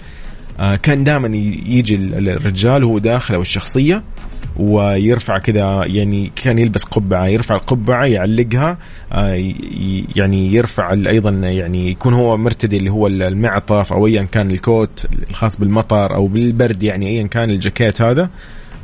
آه، 0.61 0.77
كان 0.77 1.05
دائما 1.05 1.29
يجي 1.67 1.95
الرجال 1.97 2.85
وهو 2.85 2.99
داخل 2.99 3.35
أو 3.35 3.41
الشخصيه 3.41 4.03
ويرفع 4.61 5.39
كذا 5.39 5.85
يعني 5.87 6.33
كان 6.37 6.59
يلبس 6.59 6.85
قبعة 6.85 7.27
يرفع 7.27 7.55
القبعة 7.55 8.05
يعلقها 8.05 8.79
آه، 9.13 9.53
يعني 10.17 10.55
يرفع 10.55 10.93
أيضا 10.93 11.31
يعني 11.31 11.91
يكون 11.91 12.15
هو 12.15 12.37
مرتدي 12.37 12.77
اللي 12.77 12.91
هو 12.91 13.07
المعطف 13.07 13.93
أو 13.93 14.07
ايا 14.07 14.23
كان 14.23 14.51
الكوت 14.51 15.07
الخاص 15.31 15.61
بالمطر 15.61 16.15
أو 16.15 16.27
بالبرد 16.27 16.83
يعني 16.83 17.09
ايا 17.09 17.27
كان 17.27 17.51
الجاكيت 17.51 18.03
هذا 18.03 18.31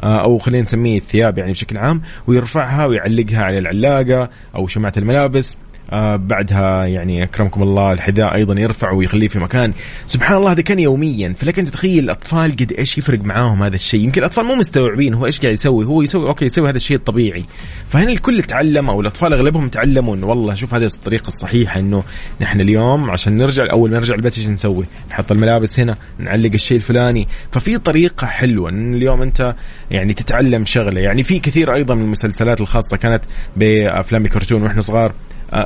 آه، 0.02 0.22
أو 0.22 0.38
خلينا 0.38 0.62
نسميه 0.62 0.98
الثياب 0.98 1.38
يعني 1.38 1.52
بشكل 1.52 1.76
عام 1.76 2.02
ويرفعها 2.26 2.86
ويعلقها 2.86 3.42
على 3.42 3.58
العلاقة 3.58 4.30
أو 4.56 4.66
شماعه 4.66 4.92
الملابس. 4.96 5.58
آه 5.90 6.16
بعدها 6.16 6.84
يعني 6.84 7.22
أكرمكم 7.22 7.62
الله 7.62 7.92
الحذاء 7.92 8.34
أيضا 8.34 8.60
يرفع 8.60 8.92
ويخليه 8.92 9.28
في 9.28 9.38
مكان. 9.38 9.72
سبحان 10.06 10.36
الله 10.36 10.52
هذا 10.52 10.60
كان 10.60 10.78
يوميا. 10.78 11.34
فلك 11.38 11.56
تتخيل 11.56 12.04
الاطفال 12.04 12.56
قد 12.56 12.72
إيش 12.72 12.98
يفرق 12.98 13.20
معاهم 13.20 13.62
هذا 13.62 13.74
الشيء. 13.74 14.00
يمكن 14.00 14.20
الأطفال 14.20 14.44
مو 14.44 14.54
مستوعبين 14.54 15.14
هو 15.14 15.26
إيش 15.26 15.40
قاعد 15.40 15.52
يسوي. 15.52 15.84
هو 15.84 16.02
يسوي 16.02 16.28
أوكي 16.28 16.44
يسوي 16.44 16.68
هذا 16.68 16.76
الشيء 16.76 16.96
الطبيعي. 16.96 17.44
فهنا 17.84 18.12
الكل 18.12 18.42
تعلم 18.42 18.90
أو 18.90 19.00
الأطفال 19.00 19.32
أغلبهم 19.32 19.68
تعلموا 19.68 20.16
إنه 20.16 20.26
والله 20.26 20.54
شوف 20.54 20.74
هذه 20.74 20.84
الطريقة 20.84 21.28
الصحيحة 21.28 21.80
إنه 21.80 22.02
نحن 22.40 22.60
اليوم 22.60 23.10
عشان 23.10 23.36
نرجع 23.36 23.70
أول 23.70 23.90
ما 23.90 23.98
نرجع 23.98 24.14
البيت 24.14 24.38
إيش 24.38 24.48
نسوي؟ 24.48 24.84
نحط 25.10 25.32
الملابس 25.32 25.80
هنا 25.80 25.96
نعلق 26.18 26.52
الشيء 26.54 26.76
الفلاني. 26.76 27.28
ففي 27.52 27.78
طريقة 27.78 28.26
حلوة 28.26 28.70
إن 28.70 28.94
اليوم 28.94 29.22
أنت 29.22 29.54
يعني 29.90 30.14
تتعلم 30.14 30.64
شغلة. 30.64 31.00
يعني 31.00 31.22
في 31.22 31.38
كثير 31.38 31.74
أيضا 31.74 31.94
من 31.94 32.02
المسلسلات 32.02 32.60
الخاصة 32.60 32.96
كانت 32.96 33.22
بأفلام 33.56 34.24
الكرتون 34.24 34.62
وإحنا 34.62 34.80
صغار. 34.80 35.12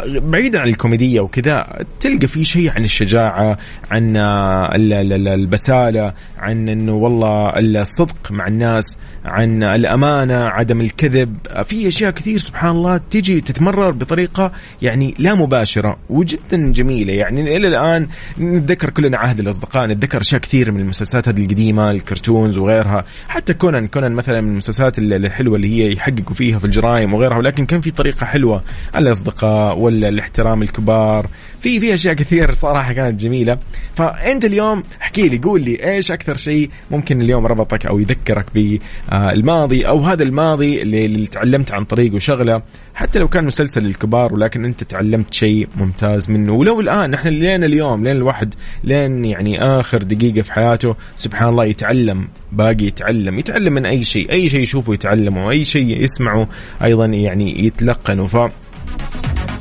بعيدا 0.07 0.61
عن 0.61 0.69
الكوميدية 0.69 1.21
وكذا 1.21 1.85
تلقى 2.01 2.27
في 2.27 2.45
شيء 2.45 2.71
عن 2.71 2.85
الشجاعة 2.85 3.59
عن 3.91 4.17
آه، 4.17 4.75
البسالة 4.75 6.15
عن 6.39 6.69
إنه 6.69 6.93
والله 6.93 7.59
الصدق 7.59 8.33
مع 8.33 8.47
الناس. 8.47 8.99
عن 9.25 9.63
الأمانة 9.63 10.35
عدم 10.35 10.81
الكذب. 10.81 11.37
في 11.65 11.89
أشياء 11.89 12.11
كثير 12.11 12.39
سبحان 12.39 12.71
الله 12.71 13.01
تجي 13.11 13.41
تتمرر 13.41 13.91
بطريقة 13.91 14.53
يعني 14.83 15.15
لا 15.19 15.35
مباشرة 15.35 15.97
وجدا 16.11 16.73
جميلة. 16.73 17.15
يعني 17.15 17.57
إلى 17.57 17.69
الآن 17.69 18.09
نتذكر 18.41 18.91
كلنا 18.91 19.19
عهد 19.19 19.39
الأصدقاء 19.41 19.87
نتذكر 19.87 20.21
أشياء 20.21 20.41
كثير 20.41 20.73
من 20.73 20.81
المسلسلات 20.81 21.29
هذه 21.29 21.41
القديمة 21.41 21.91
الكرتونز 21.91 22.59
وغيرها. 22.59 23.05
حتى 23.29 23.55
كونان 23.55 23.89
كونان 23.89 24.13
مثلا 24.13 24.41
من 24.41 24.51
المسلسلات 24.51 24.99
الحلوة 24.99 25.57
اللي 25.57 25.69
هي 25.69 25.93
يحققوا 25.93 26.35
فيها 26.35 26.59
في 26.59 26.65
الجرائم 26.65 27.15
وغيرها. 27.15 27.37
ولكن 27.39 27.67
كان 27.67 27.81
في 27.81 27.91
طريقة 27.91 28.27
حلوة 28.27 28.63
الأصدقاء 28.97 29.79
ولا 29.79 30.09
الاحترام 30.09 30.63
الكبار 30.63 31.27
في 31.61 31.81
في 31.81 31.95
أشياء 31.95 32.15
كثير 32.15 32.53
صراحة 32.53 32.93
كانت 32.93 33.21
جميلة. 33.21 33.59
فأنت 33.95 34.45
اليوم 34.45 34.83
احكي 35.03 35.29
لي 35.29 35.39
قول 35.39 35.63
لي 35.63 35.93
إيش 35.93 36.13
أكثر 36.13 36.37
شيء 36.37 36.71
ممكن 36.91 37.23
اليوم 37.23 37.47
ربطك 37.47 37.87
أو 37.87 37.99
يذكرك 37.99 38.47
بالماضي 38.55 39.87
أو 39.87 40.01
هذا 40.01 40.23
الماضي 40.23 40.83
اللي, 40.83 41.27
تعلمت 41.27 41.73
عن 41.73 41.85
طريقه 41.85 42.19
شغله 42.19 42.63
حتى 42.95 43.19
لو 43.19 43.29
كان 43.29 43.45
مسلسل 43.45 43.83
للكبار 43.83 44.35
ولكن 44.35 44.65
أنت 44.65 44.85
تعلمت 44.85 45.35
شيء 45.35 45.69
ممتاز 45.77 46.31
منه. 46.31 46.53
ولو 46.53 46.81
الآن 46.81 47.11
نحن 47.11 47.29
لين 47.29 47.65
اليوم 47.65 48.05
لين 48.05 48.17
الواحد 48.17 48.55
لين 48.85 49.25
يعني 49.25 49.63
آخر 49.63 50.03
دقيقة 50.03 50.43
في 50.43 50.53
حياته 50.53 50.97
سبحان 51.17 51.49
الله 51.49 51.65
يتعلم 51.65 52.29
باقي 52.53 52.85
يتعلم 52.85 53.39
يتعلم 53.39 53.73
من 53.73 53.87
أي 53.87 54.05
شيء. 54.05 54.33
أي 54.33 54.49
شيء 54.49 54.61
يشوفه 54.61 54.95
يتعلمه 54.95 55.51
أي 55.51 55.65
شيء 55.65 56.03
يسمعه 56.03 56.49
أيضا 56.83 57.07
يعني 57.07 57.67
يتلقنه. 57.67 58.27
ف 58.27 58.37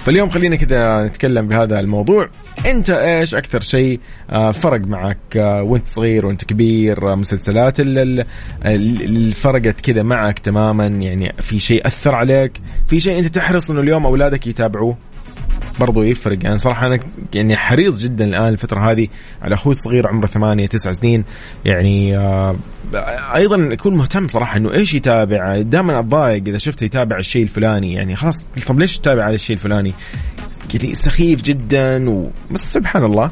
فاليوم 0.10 0.30
خلينا 0.30 0.56
كذا 0.56 1.04
نتكلم 1.04 1.48
بهذا 1.48 1.80
الموضوع. 1.80 2.30
انت 2.66 2.90
إيش 2.90 3.36
أكثر 3.36 3.60
شيء 3.60 4.00
آه، 4.30 4.52
فرق 4.52 4.82
معك 4.82 5.38
آه، 5.38 5.64
وانت 5.64 5.88
صغير 5.88 6.26
وانت 6.26 6.44
كبير 6.44 7.12
آه، 7.12 7.16
مسلسلات 7.16 7.80
اللي 7.80 9.32
فرقت 9.32 9.82
كذا 9.82 10.04
معك 10.04 10.40
تماما؟ 10.40 10.86
يعني 10.86 11.34
في 11.40 11.60
شيء 11.60 11.88
أثر 11.88 12.16
عليك؟ 12.16 12.52
في 12.88 13.00
شيء 13.00 13.20
انت 13.20 13.28
تحرص 13.28 13.72
إنه 13.72 13.80
اليوم 13.80 14.06
أولادك 14.06 14.48
يتابعوه؟ 14.48 14.98
برضو 15.80 16.04
يفرق. 16.04 16.38
يعني 16.44 16.58
صراحة 16.58 16.88
أنا 16.88 17.00
يعني 17.34 17.56
حريص 17.56 18.02
جدا 18.02 18.26
الآن 18.26 18.48
الفترة 18.48 18.92
هذه 18.92 19.08
على 19.42 19.56
أخوي 19.56 19.72
الصغير 19.72 20.08
عمره 20.08 20.26
ثمانية 20.28 20.68
تسع 20.68 20.92
سنين. 20.92 21.24
يعني 21.66 22.18
آه 22.18 22.56
أيضا 23.36 23.74
اكون 23.74 23.98
مهتم 23.98 24.28
صراحة 24.28 24.58
إنه 24.58 24.74
إيش 24.74 24.94
يتابع؟ 24.94 25.62
دائما 25.62 26.00
أتضايق 26.00 26.44
إذا 26.48 26.58
شفته 26.58 26.84
يتابع 26.84 27.18
الشيء 27.18 27.44
الفلاني. 27.44 27.94
يعني 27.94 28.16
خلاص 28.16 28.36
طب 28.68 28.80
ليش 28.80 28.98
تتابع 28.98 29.28
هذا 29.28 29.36
الشيء 29.36 29.56
الفلاني؟ 29.56 29.94
يعني 30.74 30.94
سخيف 30.94 31.42
جدا 31.42 32.10
و... 32.10 32.30
بس 32.52 32.74
سبحان 32.74 33.04
الله. 33.04 33.32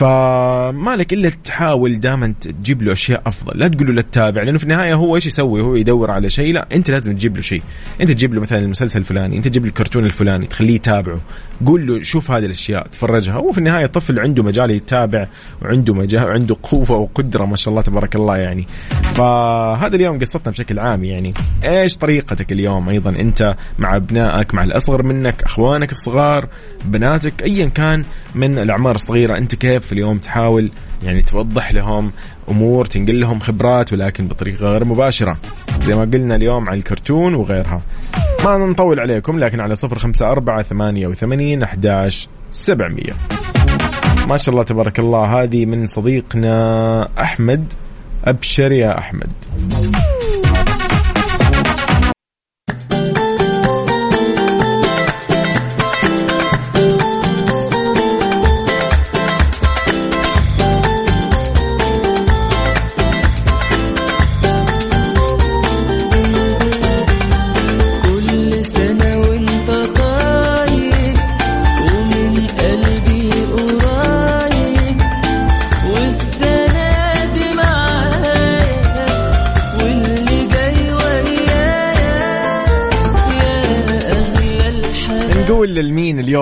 فما 0.00 0.96
لك 0.96 1.12
إلا 1.12 1.30
تحاول 1.44 2.00
دائما 2.00 2.34
تجيب 2.40 2.82
له 2.82 2.92
أشياء 2.92 3.22
أفضل. 3.26 3.58
لا 3.58 3.68
تقول 3.68 3.86
له 3.86 3.92
لا 3.94 4.02
تتابع 4.02 4.42
لأنه 4.42 4.58
في 4.58 4.64
النهاية 4.64 4.94
هو 4.94 5.16
إيش 5.16 5.26
يسوي؟ 5.26 5.62
هو 5.62 5.74
يدور 5.74 6.10
على 6.10 6.30
شيء. 6.30 6.54
لا 6.54 6.68
أنت 6.72 6.90
لازم 6.90 7.12
تجيب 7.14 7.36
له 7.36 7.42
شيء. 7.42 7.62
أنت 8.00 8.10
تجيب 8.10 8.34
له 8.34 8.40
مثلا 8.40 8.58
المسلسل 8.58 8.98
الفلاني 8.98 9.36
أنت 9.36 9.48
تجيب 9.48 9.62
له 9.62 9.68
الكرتون 9.68 10.04
الفلاني 10.04 10.46
تخليه 10.46 10.74
يتابعه. 10.74 11.20
قول 11.66 11.86
له 11.86 12.02
شوف 12.02 12.30
هذه 12.30 12.44
الأشياء 12.44 12.86
تفرجها. 12.86 13.34
هو 13.34 13.52
في 13.52 13.58
النهاية 13.58 13.84
الطفل 13.84 14.18
عنده 14.18 14.42
مجال 14.42 14.70
يتابع 14.70 15.26
وعنده 15.62 15.94
مجال 15.94 16.24
وعنده 16.24 16.56
قوة 16.62 16.90
وقدرة 16.90 17.44
ما 17.44 17.56
شاء 17.56 17.72
الله 17.72 17.82
تبارك 17.82 18.16
الله 18.16 18.36
يعني. 18.36 18.66
فهذا 19.02 19.96
اليوم 19.96 20.18
قصتنا 20.18 20.52
بشكل 20.52 20.78
عام 20.78 21.04
يعني. 21.04 21.32
إيش 21.64 21.96
طريقتك 21.96 22.52
اليوم 22.52 22.88
أيضا؟ 22.88 23.10
أنت 23.10 23.54
مع 23.78 23.96
أبنائك 23.96 24.54
مع 24.54 24.64
الأصغر 24.64 25.02
منك 25.02 25.42
أخوانك 25.42 25.92
الصغار 25.92 26.48
بناتك 26.84 27.42
ايا 27.42 27.66
كان 27.66 28.02
من 28.34 28.58
الأعمار 28.58 28.94
الصغيرة. 28.94 29.36
أنت 29.36 29.54
كيف 29.54 29.92
اليوم 29.92 30.18
تحاول 30.18 30.70
يعني 31.02 31.22
توضح 31.22 31.72
لهم 31.72 32.12
أمور 32.50 32.84
تنقل 32.84 33.20
لهم 33.20 33.40
خبرات 33.40 33.92
ولكن 33.92 34.28
بطريقة 34.28 34.66
غير 34.66 34.84
مباشرة. 34.84 35.36
زي 35.80 35.94
ما 35.94 36.02
قلنا 36.02 36.36
اليوم 36.36 36.68
عن 36.68 36.76
الكرتون 36.76 37.34
وغيرها. 37.34 37.82
ما 38.44 38.56
نطول 38.56 39.00
عليكم 39.00 39.38
لكن 39.38 39.60
على 39.60 39.74
صفر 39.74 39.98
خمسة 39.98 40.30
أربعة 40.32 40.62
ثمانية 40.62 41.06
وثمانين 41.06 41.62
أحداش 41.62 42.28
سبعمية. 42.50 43.12
ما 44.28 44.36
شاء 44.36 44.52
الله 44.52 44.64
تبارك 44.64 44.98
الله. 44.98 45.42
هذه 45.42 45.66
من 45.66 45.86
صديقنا 45.86 47.08
أحمد. 47.20 47.64
أبشر 48.24 48.72
يا 48.72 48.98
أحمد. 48.98 49.30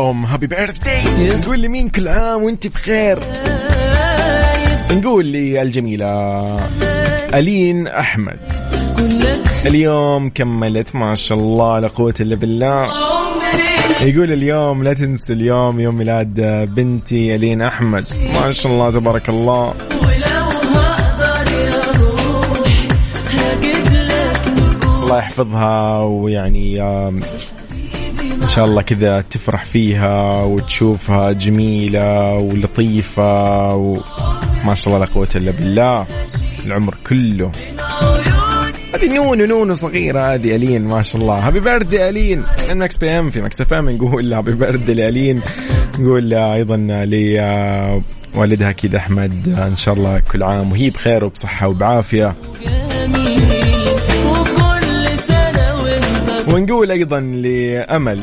اليوم. 0.09 0.25
هابي 0.25 0.47
بيرثدي 0.47 1.37
نقول 1.37 1.63
لمين 1.63 1.89
كل 1.89 2.09
عام 2.09 2.43
وانت 2.43 2.67
بخير. 2.67 3.19
نقول 4.91 5.27
لي 5.27 5.63
الجميلة 5.63 6.57
ألين 7.35 7.87
أحمد. 7.87 8.39
اليوم 9.67 10.31
كملت 10.31 10.97
ما 10.97 11.15
شاء 11.15 11.39
الله 11.39 11.79
لا 11.79 11.89
قوة 11.89 12.15
إلا 12.21 12.37
بالله. 12.37 12.93
يقول 14.01 14.33
اليوم 14.33 14.83
لا 14.83 14.95
تنسى 14.95 15.33
اليوم 15.33 15.81
يوم 15.81 15.95
ميلاد 15.95 16.41
بنتي 16.75 17.35
ألين 17.35 17.63
أحمد. 17.63 18.05
ما 18.35 18.53
شاء 18.53 18.73
الله 18.73 18.91
تبارك 18.91 19.29
الله. 19.29 19.75
الله 25.03 25.19
يحفظها 25.19 25.99
ويعني 25.99 26.83
شاء 28.59 28.67
الله 28.67 28.83
كذا 28.83 29.21
تفرح 29.21 29.65
فيها 29.65 30.43
وتشوفها 30.43 31.33
جميلة 31.33 32.35
ولطيفة 32.35 33.75
وما 33.75 34.75
شاء 34.75 34.95
الله 34.95 35.07
لا 35.07 35.13
قوة 35.15 35.29
إلا 35.37 35.51
بالله. 35.51 36.07
العمر 36.67 36.95
كله. 37.07 37.53
هذه 38.95 39.17
نونو 39.17 39.45
نونو 39.45 39.75
صغيرة 39.75 40.35
هذه 40.35 40.57
ألين 40.57 40.85
ما 40.85 41.03
شاء 41.03 41.23
الله. 41.23 41.35
happy 41.35 41.61
birthday 41.61 42.09
ألين. 42.09 42.43
من 42.71 42.79
Mix 42.79 42.97
PM 42.97 43.31
في 43.31 43.41
Mix 43.41 43.61
FM 43.61 43.91
نقول 43.91 44.33
happy 44.35 44.53
birthday 44.53 44.95
لألين. 44.95 45.41
نقول 45.99 46.35
أيضا 46.35 46.77
لوالدها 46.77 48.71
أكيد 48.71 48.95
أحمد 48.95 49.59
إن 49.59 49.77
شاء 49.77 49.95
الله 49.95 50.23
كل 50.33 50.43
عام. 50.43 50.73
وهي 50.73 50.91
بخير 50.91 51.25
وبصحة 51.25 51.69
وبعافية. 51.69 52.35
ونقول 56.53 56.91
أيضا 56.91 57.21
لأمل. 57.21 58.21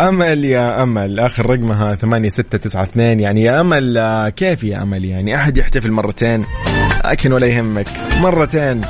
أمل 0.00 0.44
يا 0.44 0.82
أمل. 0.82 1.20
آخر 1.20 1.50
رقمها 1.50 1.94
ثمانية 1.94 2.28
ستة 2.28 2.58
تسعة 2.58 2.82
اثنين. 2.82 3.20
يعني 3.20 3.42
يا 3.42 3.60
أمل 3.60 3.98
آه، 3.98 4.28
كيف 4.28 4.64
يا 4.64 4.82
أمل؟ 4.82 5.04
يعني 5.04 5.36
أحد 5.36 5.58
يحتفل 5.58 5.90
مرتين؟ 5.90 6.44
لكن 7.04 7.32
ولا 7.32 7.46
يهمك. 7.46 7.86
مرتين. 8.20 8.80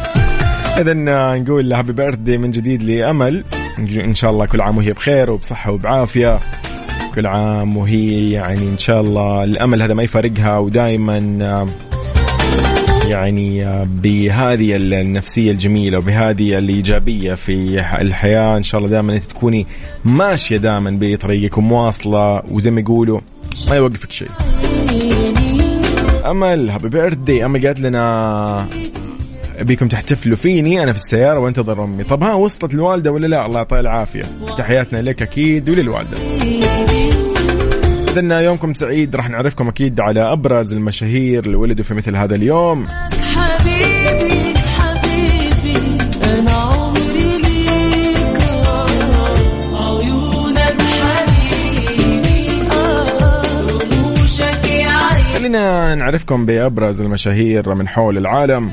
اذا 0.79 0.92
آه، 1.09 1.38
نقول 1.38 1.73
هابي 1.73 1.92
بيرثدي 1.92 2.38
من 2.38 2.51
جديد 2.51 2.83
لأمل. 2.83 3.44
إن 3.79 4.14
شاء 4.14 4.31
الله 4.31 4.47
كل 4.47 4.61
عام 4.61 4.77
وهي 4.77 4.92
بخير 4.92 5.31
وبصحة 5.31 5.73
وبعافية. 5.73 6.38
كل 7.14 7.27
عام 7.27 7.77
وهي 7.77 8.31
يعني 8.31 8.68
إن 8.68 8.79
شاء 8.79 9.01
الله. 9.01 9.44
الأمل 9.44 9.83
هذا 9.83 9.94
ما 9.94 10.03
يفارقها 10.03 10.59
ودائما 10.59 11.38
آه، 11.42 11.66
يعني 13.09 13.64
بهذه 13.85 14.77
النفسية 14.77 15.51
الجميلة 15.51 15.99
وبهذه 15.99 16.59
الإيجابية 16.59 17.35
في 17.35 17.81
الحياة. 18.01 18.57
إن 18.57 18.62
شاء 18.62 18.79
الله 18.79 18.90
دائما 18.90 19.14
انت 19.14 19.25
تكوني 19.25 19.66
ماشية 20.05 20.57
دائما 20.57 20.99
بطريقك 21.01 21.59
ومواصله 21.59 22.42
وزي 22.51 22.71
ما 22.71 22.81
يقولوا 22.81 23.21
ما 23.68 23.77
يوقفك 23.77 24.12
شيء. 24.12 24.29
أمل 26.31 26.71
هابي 26.71 26.88
بيرثدي 26.88 27.44
أمل 27.44 27.66
قالت 27.66 27.81
لنا 27.81 28.66
ابيكم 29.59 29.88
تحتفلوا 29.88 30.37
فيني 30.37 30.83
أنا 30.83 30.92
في 30.92 30.99
السيارة 30.99 31.40
وانتظر 31.40 31.85
أمي. 31.85 32.05
طب 32.05 32.23
ها 32.23 32.35
وصلت 32.35 32.75
الوالدة 32.75 33.11
ولا 33.11 33.27
لا؟ 33.27 33.47
الله 33.47 33.59
يعطيها 33.59 33.81
العافية. 33.81 34.23
تحياتنا 34.59 34.99
لك 35.03 35.23
أكيد 35.23 35.68
وللوالدة. 35.68 36.16
إذن 38.18 38.33
يومكم 38.33 38.74
سعيد. 38.74 39.16
راح 39.16 39.31
نعرفكم 39.31 39.68
أكيد 39.68 40.00
على 40.00 40.33
أبرز 40.33 40.72
المشاهير 40.72 41.46
اللي 41.46 41.57
ولدوا 41.57 41.85
في 41.85 41.94
مثل 41.94 42.16
هذا 42.16 42.35
اليوم. 42.35 42.87
حبيبي 43.35 44.59
حبيبي 44.59 45.78
أنا 46.24 46.50
عمري 46.50 47.38
ليك. 47.42 48.38
عيونك 49.74 50.83
حبيبي. 51.02 52.48
رموشك 53.70 54.68
يا 54.70 54.98
خلينا 55.35 55.94
نعرفكم 55.94 56.46
بأبرز 56.46 57.00
المشاهير 57.00 57.74
من 57.74 57.88
حول 57.88 58.18
العالم. 58.18 58.70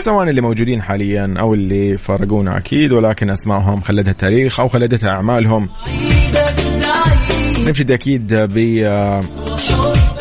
سواء 0.00 0.28
اللي 0.30 0.40
موجودين 0.40 0.82
حاليا 0.82 1.34
أو 1.38 1.54
اللي 1.54 1.96
فارقونا 1.96 2.58
أكيد 2.58 2.92
ولكن 2.92 3.30
اسمائهم 3.30 3.80
خلدها 3.80 4.12
التاريخ 4.12 4.60
أو 4.60 4.68
خلدتها 4.68 5.10
أعمالهم. 5.10 5.68
نبتدي 7.66 7.94
أكيد 7.94 8.34
ب 8.34 8.58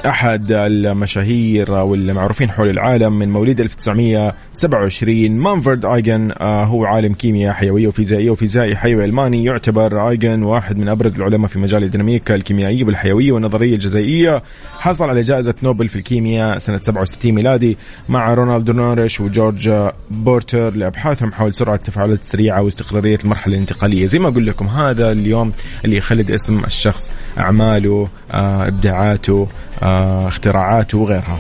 أحد 0.06 0.52
المشاهير 0.52 1.72
والمعروفين 1.72 2.50
حول 2.50 2.70
العالم 2.70 3.20
من 3.20 3.32
مواليد 3.32 3.60
1927 3.62 5.32
مانفرد 5.32 5.86
ايجن 5.86 6.32
آه، 6.40 6.64
هو 6.64 6.86
عالم 6.86 7.14
كيمياء 7.14 7.54
حيويه 7.54 7.88
وفيزيائيه 7.88 8.30
وفيزيائي 8.30 8.76
حيوي 8.76 9.06
ألماني. 9.06 9.44
يعتبر 9.44 10.10
ايجن 10.10 10.44
واحد 10.44 10.78
من 10.78 10.90
أبرز 10.90 11.16
العلماء 11.16 11.48
في 11.48 11.60
مجال 11.60 11.84
الديناميكا 11.84 12.36
الكيميائيه 12.36 12.84
والحيوية 12.84 13.32
والنظرية 13.32 13.74
الجزيئيه 13.74 14.44
حصل 14.80 15.10
على 15.10 15.22
جائزة 15.22 15.56
نوبل 15.64 15.90
في 15.90 15.96
الكيمياء 15.96 16.58
سنة 16.58 16.78
67 16.78 17.32
ميلادي 17.32 17.78
مع 18.10 18.34
رونالد 18.34 18.72
نوريش 18.72 19.22
وجورج 19.22 19.72
بورتر 20.12 20.70
لأبحاثهم 20.70 21.32
حول 21.34 21.54
سرعة 21.54 21.76
التفاعلات 21.76 22.20
السريعه 22.22 22.62
واستقرارية 22.62 23.18
المرحلة 23.24 23.54
الانتقالية. 23.54 24.06
زي 24.06 24.20
ما 24.20 24.30
أقول 24.30 24.46
لكم 24.46 24.68
هذا 24.68 25.12
اليوم 25.12 25.52
اللي 25.86 25.98
يخلد 25.98 26.32
اسم 26.32 26.60
الشخص 26.60 27.12
أعماله 27.38 28.08
آه، 28.32 28.68
إبداعاته 28.68 29.48
آه، 29.84 29.89
اختراعاته 30.28 30.98
وغيرها. 30.98 31.40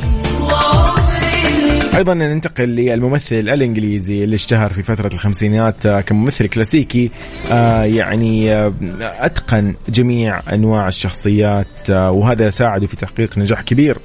أيضا 1.97 2.13
ننتقل 2.13 2.63
للممثل 2.63 3.35
الإنجليزي 3.35 4.23
اللي 4.23 4.35
اشتهر 4.35 4.73
في 4.73 4.83
فترة 4.83 5.09
الخمسينات 5.13 5.85
آه، 5.85 6.01
كممثل 6.01 6.47
كلاسيكي 6.47 7.11
آه، 7.51 7.83
يعني 7.83 8.53
آه، 8.53 8.73
أتقن 9.01 9.75
جميع 9.89 10.41
أنواع 10.53 10.87
الشخصيات 10.87 11.89
وهذا 11.89 12.49
ساعده 12.49 12.87
في 12.87 12.95
تحقيق 12.95 13.37
نجاح 13.37 13.61
كبير. 13.61 13.97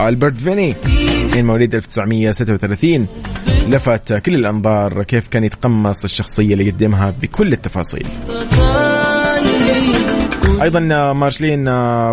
ألبرت 0.00 0.36
فيني 0.36 0.74
من 1.36 1.44
مواليد 1.44 1.74
1936 1.74 3.06
لفت 3.68 4.12
كل 4.12 4.34
الأنظار 4.34 5.02
كيف 5.02 5.28
كان 5.28 5.44
يتقمص 5.44 6.04
الشخصية 6.04 6.52
اللي 6.52 6.68
يقدمها 6.68 7.14
بكل 7.22 7.52
التفاصيل. 7.52 8.06
أيضا 10.62 10.80
مارشلين 11.12 11.64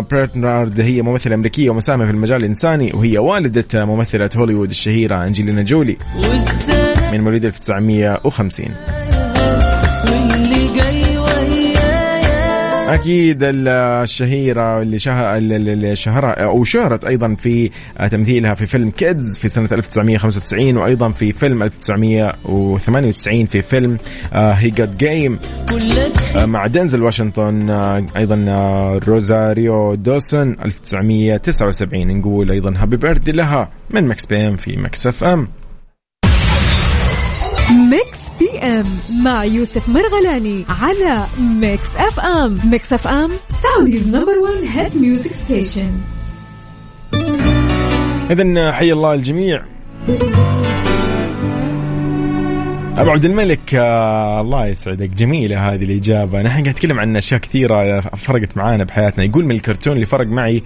برتنارد 0.02 0.80
هي 0.80 1.02
ممثلة 1.02 1.34
أمريكية 1.34 1.70
ومساهمة 1.70 2.04
في 2.04 2.10
المجال 2.10 2.40
الإنساني 2.40 2.92
وهي 2.94 3.18
والدة 3.18 3.84
ممثلة 3.84 4.30
هوليوود 4.36 4.70
الشهيرة 4.70 5.26
أنجلينا 5.26 5.62
جولي 5.62 5.96
من 7.12 7.20
مواليد 7.20 7.44
1950 7.44 8.66
أكيد 12.94 13.38
الشهيرة 13.42 14.82
اللي 14.82 14.98
شهر 14.98 15.36
اللي 15.36 15.96
شهرها 15.96 16.30
أو 16.30 16.64
شهرت 16.64 17.04
أيضا 17.04 17.34
في 17.34 17.70
تمثيلها 18.10 18.54
في 18.54 18.66
فيلم 18.66 18.90
كيدز 18.90 19.38
في 19.38 19.48
سنة 19.48 19.68
1995 19.72 20.76
وأيضا 20.76 21.10
في 21.10 21.32
فيلم 21.32 21.62
1998 21.62 23.46
في 23.46 23.62
فيلم 23.62 23.98
He 24.32 24.70
Got 24.70 24.96
Game 24.96 25.38
مع 26.36 26.66
دينزل 26.66 27.02
واشنطن 27.02 27.70
آه، 27.70 28.06
أيضا 28.16 28.44
آه، 28.48 29.00
روزاريو 29.08 29.94
دوسن 29.94 30.56
1979 30.64 32.18
نقول 32.18 32.50
أيضا 32.50 32.74
happy 32.76 32.96
birthday 32.96 33.32
لها 33.32 33.70
من 33.90 34.08
Mix 34.08 34.26
PM 34.26 34.56
في 34.56 34.76
Mix 34.76 35.06
FM. 35.06 35.46
Mix 37.90 38.23
PM 38.58 38.84
مع 39.24 39.44
يوسف 39.44 39.88
مرغلاني 39.88 40.64
على 40.82 41.26
Mix 41.60 41.96
FM 41.96 42.58
Mix 42.64 42.92
FM 42.92 43.30
Saudi's 43.48 44.08
number 44.08 44.38
1 44.38 44.54
hit 44.74 44.96
music 44.96 45.32
station 45.32 45.90
اذا 48.30 48.72
حي 48.72 48.92
الله 48.92 49.14
الجميع. 49.14 49.62
أبو 52.98 53.10
عبد 53.10 53.24
الملك 53.24 53.74
آه 53.74 54.40
الله 54.40 54.66
يسعدك. 54.66 55.08
جميلة 55.08 55.74
هذه 55.74 55.84
الإجابة. 55.84 56.42
نحن 56.42 56.62
قاعد 56.62 56.68
نتكلم 56.68 57.00
عن 57.00 57.16
أشياء 57.16 57.40
كثيرة 57.40 58.00
فرقت 58.00 58.56
معانا 58.56 58.84
بحياتنا. 58.84 59.24
يقول 59.24 59.44
من 59.44 59.54
الكرتون 59.54 59.92
اللي 59.92 60.06
فرق 60.06 60.26
معي 60.26 60.62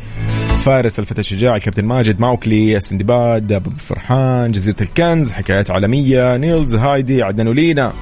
فارس 0.69 0.99
الفتى 0.99 1.21
الشجاع 1.21 1.57
الكابتن 1.57 1.85
ماجد 1.85 2.21
موكلي 2.21 2.77
السندباد 2.77 3.53
أبو 3.53 3.71
فرحان 3.71 4.53
جزيرة 4.53 4.77
الكنز 4.81 5.33
حكايات 5.33 5.71
عالمية 5.71 6.37
نيلز 6.37 6.75
هايدي 6.75 7.23
عدنان 7.23 7.49
ولينا 7.49 7.93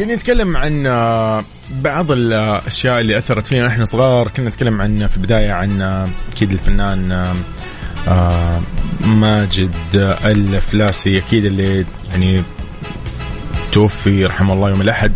نتكلم 0.00 0.56
عن 0.56 0.86
آه، 0.86 1.44
بعض 1.70 2.10
الأشياء 2.10 3.00
اللي 3.00 3.18
أثرت 3.18 3.46
فينا 3.46 3.66
نحن 3.66 3.84
صغار. 3.84 4.28
كنا 4.28 4.48
نتكلم 4.48 4.80
عن 4.80 5.06
في 5.06 5.16
البداية 5.16 5.52
عن 5.52 5.80
آه، 5.82 6.08
أكيد 6.32 6.50
الفنان 6.50 7.32
آه، 8.08 8.60
ماجد 9.00 9.74
الفلاسي 10.24 11.18
أكيد 11.18 11.44
اللي 11.44 11.84
يعني 12.10 12.42
توفي 13.72 14.24
رحمه 14.24 14.54
الله 14.54 14.68
يوم 14.68 14.80
الأحد. 14.80 15.12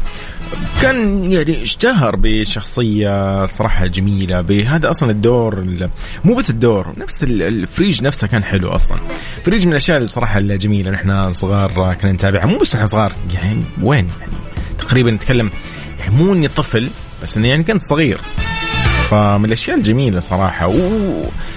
كان 0.82 1.30
يعني 1.30 1.62
اشتهر 1.62 2.16
بشخصية 2.16 3.46
صراحة 3.46 3.86
جميلة 3.86 4.40
بهذا 4.40 4.90
أصلا 4.90 5.10
الدور 5.10 5.64
مو 6.24 6.34
بس 6.34 6.50
الدور 6.50 6.92
نفس 6.98 7.22
الفريج 7.22 8.02
نفسه 8.02 8.26
كان 8.26 8.44
حلو 8.44 8.68
أصلا. 8.68 8.98
فريج 9.44 9.66
من 9.66 9.72
الأشياء 9.72 9.98
الصراحة 9.98 10.38
الجميلة 10.38 10.90
نحن 10.90 11.32
صغار 11.32 11.94
كنا 11.94 12.12
نتابعها 12.12 12.46
مو 12.46 12.58
بس 12.58 12.74
نحن 12.76 12.86
صغار 12.86 13.12
يعني 13.34 13.62
وين؟ 13.82 14.08
يعني 14.20 14.32
تقريبا 14.78 15.10
نتكلم 15.10 15.50
يعني 16.00 16.14
مو 16.16 16.32
إني 16.32 16.48
طفل 16.48 16.88
بس 17.22 17.36
إني 17.36 17.48
يعني 17.48 17.62
كنت 17.62 17.80
صغير. 17.80 18.18
فمن 19.10 19.44
الأشياء 19.44 19.76
الجميلة 19.76 20.20
صراحة 20.20 20.66
و... 20.66 20.74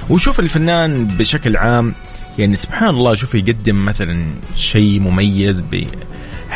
وشوف 0.09 0.39
الفنان 0.39 1.05
بشكل 1.07 1.57
عام 1.57 1.93
يعني 2.37 2.55
سبحان 2.55 2.89
الله 2.89 3.13
شوف 3.13 3.35
يقدم 3.35 3.85
مثلا 3.85 4.25
شيء 4.55 4.99
مميز 4.99 5.61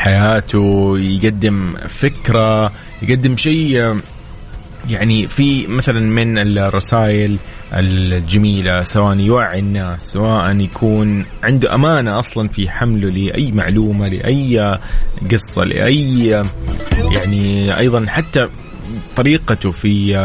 بحياته 0.02 0.98
يقدم 1.00 1.74
فكرة 1.88 2.72
يقدم 3.02 3.38
شيء 3.38 4.00
يعني 4.90 5.28
في 5.28 5.68
مثلا 5.68 6.00
من 6.00 6.58
الرسائل 6.58 7.38
الجميلة 7.74 8.82
سواء 8.82 9.20
يوعي 9.20 9.60
الناس 9.60 10.02
سواء 10.02 10.60
يكون 10.60 11.26
عنده 11.44 11.76
أمانة 11.76 12.20
أصلا 12.20 12.48
في 12.48 12.70
حمله 12.70 13.10
لأي 13.10 13.52
معلومة 13.52 14.08
لأي 14.08 14.80
قصة 15.32 15.64
لأي 15.64 16.44
يعني 17.12 17.78
أيضا 17.78 18.06
حتى 18.08 18.48
طريقته 19.16 19.72
في 19.72 20.18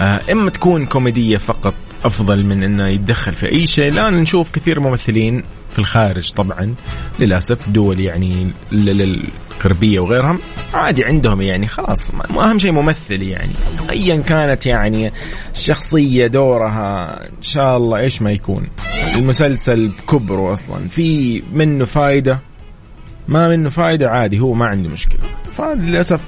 آه، 0.00 0.20
إما 0.32 0.50
تكون 0.50 0.86
كوميدية 0.86 1.36
فقط 1.36 1.74
أفضل 2.04 2.44
من 2.44 2.62
إنه 2.62 2.88
يتدخل 2.88 3.32
في 3.32 3.52
أي 3.52 3.66
شيء. 3.66 3.88
الآن 3.88 4.14
نشوف 4.14 4.50
كثير 4.50 4.80
ممثلين 4.80 5.42
في 5.72 5.78
الخارج 5.78 6.32
طبعا 6.32 6.74
للأسف 7.20 7.68
دول 7.68 8.00
يعني 8.00 8.50
الغربية 8.72 10.00
وغيرهم 10.00 10.38
عادي 10.74 11.04
عندهم 11.04 11.40
يعني 11.40 11.66
خلاص 11.66 12.12
أهم 12.14 12.58
شيء 12.58 12.72
ممثل 12.72 13.22
يعني. 13.22 13.52
ايا 13.90 14.16
كانت 14.16 14.66
يعني 14.66 15.12
الشخصية 15.52 16.26
دورها 16.26 17.20
إن 17.24 17.42
شاء 17.42 17.76
الله 17.76 17.98
إيش 17.98 18.22
ما 18.22 18.32
يكون. 18.32 18.68
المسلسل 19.16 19.88
بكبره 19.88 20.52
أصلا. 20.52 20.88
في 20.88 21.42
منه 21.52 21.84
فايدة؟ 21.84 22.38
ما 23.28 23.48
منه 23.48 23.68
فايدة؟ 23.68 24.10
عادي 24.10 24.40
هو 24.40 24.54
ما 24.54 24.66
عنده 24.66 24.88
مشكلة. 24.88 25.20
فللأسف 25.56 26.20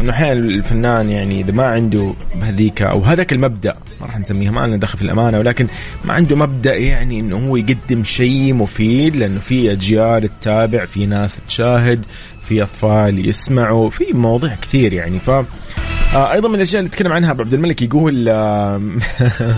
إنه 0.00 0.10
أحيانا 0.10 0.32
الفنان 0.32 1.10
يعني 1.10 1.40
إذا 1.40 1.52
ما 1.52 1.66
عنده 1.66 2.12
هذيك 2.42 2.82
أو 2.82 3.00
هذاك 3.04 3.32
المبدأ 3.32 3.74
ما 4.00 4.06
راح 4.06 4.18
نسميها 4.18 4.50
ما 4.50 4.66
لنا 4.66 4.76
دخل 4.76 4.98
في 4.98 5.04
الأمانة 5.04 5.38
ولكن 5.38 5.66
ما 6.04 6.14
عنده 6.14 6.36
مبدأ 6.36 6.76
يعني 6.76 7.20
إنه 7.20 7.48
هو 7.48 7.56
يقدم 7.56 8.04
شيء 8.04 8.54
مفيد 8.54 9.16
لأنه 9.16 9.38
في 9.38 9.72
أجيال 9.72 10.28
تتابع 10.40 10.84
في 10.84 11.06
ناس 11.06 11.40
تشاهد 11.48 12.04
في 12.42 12.62
أطفال 12.62 13.28
يسمعوا 13.28 13.90
في 13.90 14.04
مواضيع 14.12 14.54
كثير 14.54 14.92
يعني. 14.92 15.18
ف 15.18 15.30
آه، 16.14 16.32
أيضا 16.32 16.48
من 16.48 16.54
الأشياء 16.54 16.80
اللي 16.80 16.90
تكلم 16.90 17.12
عنها 17.12 17.30
أبو 17.30 17.42
عبد 17.42 17.54
الملك 17.54 17.82
يقول 17.82 18.28
آه، 18.28 18.80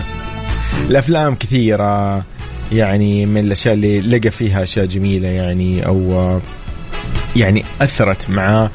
الأفلام 0.89 1.35
كثيرة 1.35 2.23
يعني 2.71 3.25
من 3.25 3.41
الأشياء 3.41 3.73
اللي 3.73 4.01
لقى 4.01 4.29
فيها 4.29 4.63
أشياء 4.63 4.85
جميلة 4.85 5.27
يعني 5.27 5.85
أو 5.85 6.13
آه، 6.13 6.41
يعني 7.35 7.65
أثرت 7.81 8.29
معاه 8.29 8.69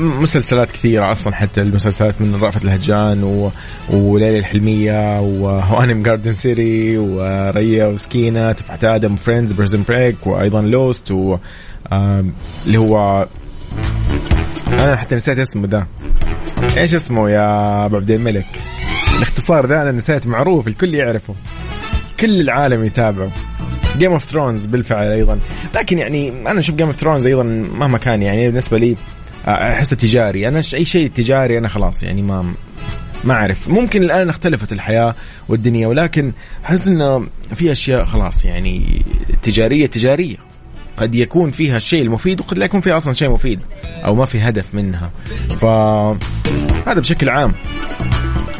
مسلسلات 0.00 0.72
كثيرة 0.72 1.12
أصلا 1.12 1.34
حتى 1.34 1.60
المسلسلات 1.60 2.20
من 2.20 2.38
رأفت 2.42 2.64
الهجان 2.64 3.24
و... 3.24 3.50
وليلى 3.90 4.38
الحلمية 4.38 5.20
وهوانم 5.20 6.02
Garden 6.02 6.32
City 6.32 6.98
وريا 6.98 7.86
وسكينة 7.86 8.52
تفاحة 8.52 8.84
آدم 8.84 9.16
Friends 9.16 9.52
Prison 9.52 9.82
Break 9.88 10.26
وأيضا 10.26 10.62
Lost 10.62 11.10
و 11.10 11.36
اللي 12.66 12.78
هو 12.78 13.26
أنا 14.68 14.96
حتى 14.96 15.14
نسيت 15.14 15.38
اسمه 15.38 15.66
ده. 15.66 15.86
إيش 16.76 16.94
اسمه 16.94 17.30
يا 17.30 17.84
أبو 17.86 17.96
عبد 17.96 18.10
الملك؟ 18.10 18.46
الاختصار 19.16 19.66
ده 19.66 19.82
أنا 19.82 19.90
نسيت 19.90 20.26
معروف 20.26 20.68
الكل 20.68 20.94
يعرفه. 20.94 21.34
كل 22.20 22.40
العالم 22.40 22.84
يتابعه. 22.84 23.30
Game 23.98 24.12
of 24.12 24.24
Thrones 24.24 24.66
بالفعل 24.66 25.06
أيضا. 25.06 25.38
لكن 25.74 25.98
يعني 25.98 26.32
أنا 26.50 26.58
أشوف 26.58 26.76
Game 26.76 26.86
of 26.86 26.96
Thrones 26.96 27.26
أيضا 27.26 27.42
مهما 27.42 27.98
كان 27.98 28.22
يعني 28.22 28.46
بالنسبة 28.46 28.78
لي 28.78 28.96
آه، 29.46 29.50
أحسه 29.50 29.96
تجاري. 29.96 30.48
أنا 30.48 30.62
أي 30.74 30.84
شيء 30.84 31.10
تجاري 31.10 31.58
أنا 31.58 31.68
خلاص 31.68 32.02
يعني 32.02 32.22
ما 32.22 32.52
ما 33.24 33.34
أعرف. 33.34 33.68
ممكن 33.68 34.02
الآن 34.02 34.28
اختلفت 34.28 34.72
الحياة 34.72 35.14
والدنيا 35.48 35.86
ولكن 35.86 36.32
أحس 36.64 36.88
إنه 36.88 37.26
في 37.54 37.72
أشياء 37.72 38.04
خلاص 38.04 38.44
يعني 38.44 39.02
تجارية 39.42 39.86
تجارية. 39.86 40.36
قد 40.96 41.14
يكون 41.14 41.50
فيها 41.50 41.76
الشيء 41.76 42.02
المفيد 42.02 42.40
وقد 42.40 42.58
لا 42.58 42.64
يكون 42.64 42.80
فيها 42.80 42.96
أصلا 42.96 43.12
شيء 43.12 43.30
مفيد 43.30 43.60
أو 44.04 44.14
ما 44.14 44.24
في 44.24 44.40
هدف 44.40 44.74
منها. 44.74 45.10
فهذا 45.60 47.00
بشكل 47.00 47.30
عام. 47.30 47.52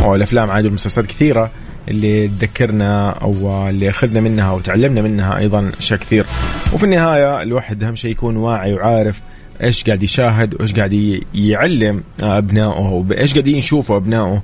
والافلام 0.04 0.50
عادي 0.50 0.68
المسلسلات 0.68 1.06
كثيرة. 1.06 1.50
اللي 1.90 2.28
تذكرنا 2.28 3.10
أو 3.10 3.68
اللي 3.68 3.88
أخذنا 3.88 4.20
منها 4.20 4.52
وتعلمنا 4.52 5.02
منها 5.02 5.38
أيضا 5.38 5.70
أشياء 5.78 5.98
كثير. 5.98 6.26
وفي 6.72 6.84
النهاية 6.84 7.42
الواحد 7.42 7.82
أهم 7.82 7.94
شيء 7.94 8.10
يكون 8.10 8.36
واعي 8.36 8.72
وعارف 8.74 9.20
إيش 9.62 9.84
قاعد 9.84 10.02
يشاهد 10.02 10.54
وإيش 10.54 10.72
قاعد 10.72 11.20
يعلم 11.34 12.02
أبنائه 12.22 13.04
وايش 13.10 13.32
قاعدين 13.32 13.56
يشوفوا 13.56 13.96
أبنائه. 13.96 14.42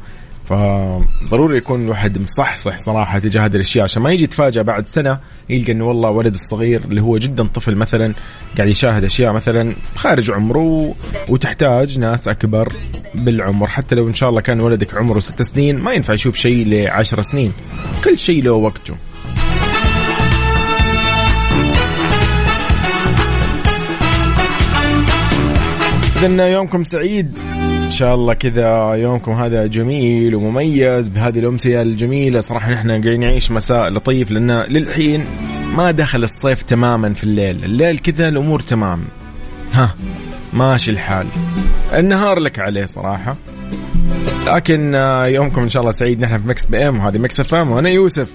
فضروري 0.49 1.57
يكون 1.57 1.85
الواحد 1.85 2.19
مصحصح 2.19 2.77
صراحة 2.77 3.19
تجاه 3.19 3.47
هذه 3.47 3.55
الأشياء 3.55 3.85
عشان 3.85 4.03
ما 4.03 4.13
يجي 4.13 4.25
يتفاجأ 4.25 4.63
بعد 4.63 4.87
سنة 4.87 5.19
يلقى 5.49 5.73
إنه 5.73 5.85
والله 5.85 6.11
ولد 6.11 6.35
الصغير 6.35 6.85
اللي 6.85 7.01
هو 7.03 7.19
جدا 7.19 7.47
طفل 7.47 7.77
مثلا 7.77 8.15
قاعد 8.57 8.69
يشاهد 8.69 9.05
أشياء 9.05 9.33
مثلا 9.33 9.75
خارج 9.97 10.31
عمره 10.31 10.95
وتحتاج 11.29 11.99
ناس 11.99 12.29
أكبر 12.29 12.69
بالعمر 13.15 13.67
حتى 13.67 13.95
لو 13.95 14.09
إن 14.09 14.15
شاء 14.15 14.29
الله 14.31 14.41
كان 14.41 14.61
ولدك 14.61 14.95
عمره 14.95 15.19
ست 15.19 15.43
سنين 15.43 15.79
ما 15.79 15.93
ينفع 15.93 16.15
يشوف 16.15 16.37
شيء 16.37 16.69
لعشر 16.69 17.23
سنين 17.23 17.53
كل 18.05 18.19
شيء 18.19 18.45
له 18.45 18.53
وقته. 18.53 18.95
إذا 26.23 26.49
يومكم 26.49 26.85
سعيد. 26.85 27.56
إن 27.87 27.91
شاء 27.91 28.15
الله 28.15 28.35
كذا 28.35 28.95
يومكم 28.95 29.33
هذا 29.33 29.67
جميل 29.67 30.35
ومميز 30.35 31.09
بهذه 31.09 31.39
الأمسية 31.39 31.83
الجميلة. 31.83 32.41
صراحة 32.41 32.71
نحن 32.71 32.91
قاعدين 32.91 33.21
نعيش 33.21 33.51
مساء 33.51 33.89
لطيف 33.89 34.31
لأن 34.31 34.51
للحين 34.51 35.25
ما 35.77 35.91
دخل 35.91 36.25
الصيف 36.25 36.63
تماما 36.63 37.13
في 37.13 37.25
الليل. 37.25 37.65
الليل 37.65 37.99
كذا 37.99 38.29
الأمور 38.29 38.61
تمام. 38.61 39.05
ها 39.73 39.95
ماشي 40.53 40.91
الحال. 40.91 41.27
النهار 41.95 42.39
لك 42.39 42.59
عليه 42.59 42.87
صراحة. 42.87 43.37
لكن 44.47 44.95
يومكم 45.25 45.63
إن 45.63 45.69
شاء 45.69 45.81
الله 45.81 45.93
سعيد. 45.93 46.21
نحن 46.21 46.39
في 46.39 46.49
Mix 46.49 46.67
PM 46.67 46.99
وهذه 46.99 47.19
Mix 47.19 47.41
FM. 47.41 47.71
وأنا 47.71 47.91
يوسف. 47.91 48.35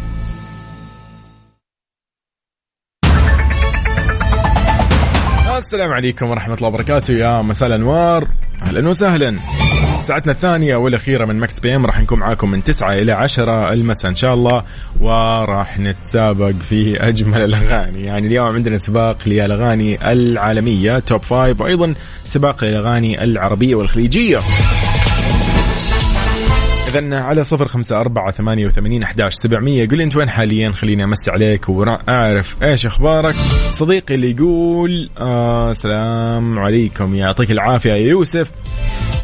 السلام 5.71 5.93
عليكم 5.93 6.29
ورحمة 6.29 6.55
الله 6.55 6.67
وبركاته. 6.67 7.13
يا 7.13 7.41
مساء 7.41 7.67
الأنوار. 7.67 8.27
أهلا 8.61 8.89
وسهلا. 8.89 9.39
ساعتنا 10.03 10.31
الثانية 10.31 10.75
والأخيرة 10.75 11.25
من 11.25 11.39
Mix 11.39 11.59
PM. 11.59 11.85
راح 11.85 12.01
نكون 12.01 12.19
معاكم 12.19 12.51
من 12.51 12.63
9 12.63 12.91
إلى 12.91 13.11
10 13.11 13.73
المساء 13.73 14.11
إن 14.11 14.15
شاء 14.15 14.33
الله. 14.33 14.63
وراح 15.01 15.79
نتسابق 15.79 16.51
في 16.51 17.07
أجمل 17.07 17.41
الأغاني. 17.41 18.03
يعني 18.03 18.27
اليوم 18.27 18.47
عندنا 18.47 18.77
سباق 18.77 19.17
للأغاني 19.25 20.11
العالمية 20.11 20.99
توب 20.99 21.21
فايف 21.21 21.61
وأيضا 21.61 21.93
سباق 22.23 22.63
للأغاني 22.63 23.23
العربية 23.23 23.75
والخليجية. 23.75 24.39
إذا 26.95 27.19
على 27.19 27.43
صفر 27.43 27.67
خمسة 27.67 27.99
أربعة 27.99 28.31
ثمانية 28.31 28.65
وثمانين 28.65 29.03
أحداش 29.03 29.33
سبعمية. 29.33 29.87
قل 29.87 30.01
أنت 30.01 30.15
وين 30.15 30.29
حاليا؟ 30.29 30.71
خليني 30.71 31.03
أمسي 31.03 31.31
عليك 31.31 31.69
وأعرف 31.69 32.63
إيش 32.63 32.85
أخبارك. 32.85 33.35
صديقي 33.73 34.15
اللي 34.15 34.31
يقول 34.31 35.09
آه 35.17 35.73
سلام 35.73 36.59
عليكم. 36.59 37.15
يعطيك 37.15 37.51
العافية 37.51 37.91
يا 37.91 37.97
يوسف. 37.97 38.51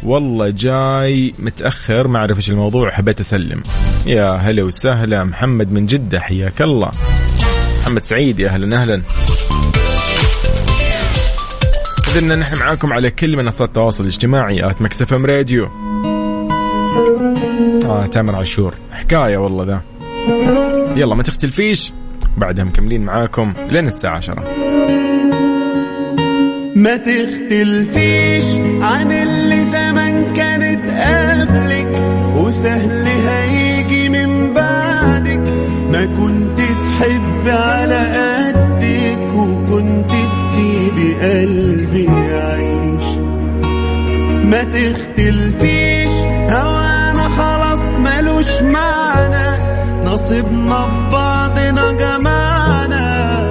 والله 0.04 0.50
جاي 0.50 1.34
متأخر 1.38 2.08
ما 2.08 2.18
أعرف 2.18 2.36
إيش 2.36 2.50
الموضوع 2.50 2.90
حبيت 2.90 3.20
أسلم. 3.20 3.62
يا 4.06 4.36
هلا 4.36 4.62
وسهلا 4.62 5.24
محمد 5.24 5.72
من 5.72 5.86
جدة 5.86 6.20
حياك 6.20 6.62
الله. 6.62 6.90
محمد 7.82 8.04
سعيد 8.04 8.40
يا 8.40 8.48
أهلا 8.48 8.82
أهلا. 8.82 9.02
إذن 12.08 12.38
نحن 12.38 12.58
معاكم 12.58 12.92
على 12.92 13.10
كل 13.10 13.36
منصات 13.36 13.68
التواصل 13.68 14.04
الاجتماعي 14.04 14.70
at 14.70 14.82
Mix 14.82 15.00
FM 15.00 15.12
Radio. 15.12 15.68
آه 17.88 18.06
تامر 18.06 18.36
عاشور. 18.36 18.74
حكاية 18.92 19.36
والله 19.36 19.64
ذا. 19.64 19.80
يلا 20.96 21.14
ما 21.14 21.22
تختلفيش 21.22 21.92
بعدها 22.36 22.64
مكملين 22.64 23.00
معاكم 23.04 23.54
لين 23.70 23.86
الساعة 23.86 24.16
عشرة. 24.16 24.44
ما 26.76 26.96
تختلفيش 26.96 28.44
عن 28.80 29.12
اللي 29.12 29.64
زمان 29.64 30.34
كانت 30.36 30.90
قبلك 30.90 32.02
وسهل 32.36 33.06
هيجي 33.28 34.08
من 34.08 34.52
بعدك. 34.54 35.52
ما 35.92 36.04
كنت 36.04 36.58
تحب 36.58 37.48
على 37.48 37.98
قدك 37.98 39.34
وكنت 39.34 40.10
تسيبي 40.10 41.14
قلبي 41.14 42.04
يعيش. 42.04 43.18
ما 44.44 44.64
تختلفيش 44.64 45.87
ملوش 48.38 48.62
معنى. 48.62 49.58
نصيبنا 50.04 50.86
ببعضنا 50.86 51.92
جمعنا. 51.92 53.04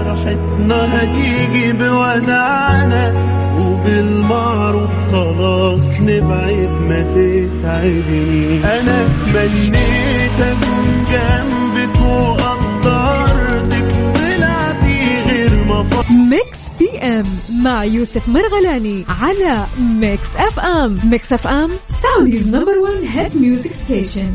راحتنا 0.08 1.04
هتيجي 1.04 1.74
بودعنا. 1.74 3.14
وبالمعروف 3.60 4.90
خلاص 5.12 6.00
نبعد 6.02 6.70
ما 6.90 7.02
تتعبني. 7.02 8.64
أنا 8.80 9.08
تمنيت 9.26 10.40
أكون 10.40 11.06
جنبك 11.12 12.02
وقدرتك. 12.02 13.96
طلعتي 14.16 15.24
غير 15.28 15.64
ما 15.64 15.86
Mix 16.10 16.60
PM 16.80 17.26
مع 17.64 17.84
يوسف 17.84 18.30
مرغلاني 18.30 19.06
على 19.22 19.66
Mix 19.80 20.36
FM 20.36 20.98
Mix 21.04 21.34
FM 21.34 21.70
Saudi's 21.90 22.56
number 22.56 22.78
1 22.80 22.94
hit 23.14 23.36
music 23.36 23.72
station 23.72 24.32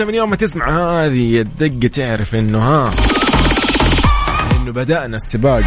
أنت 0.00 0.08
من 0.08 0.14
يوم 0.14 0.30
ما 0.30 0.36
تسمع 0.36 0.66
هذه 0.68 1.40
الدقة 1.40 1.88
تعرف 1.88 2.34
إنه 2.34 2.58
ها 2.58 2.90
إنه 4.52 4.72
بدأنا 4.72 5.16
السباق. 5.16 5.62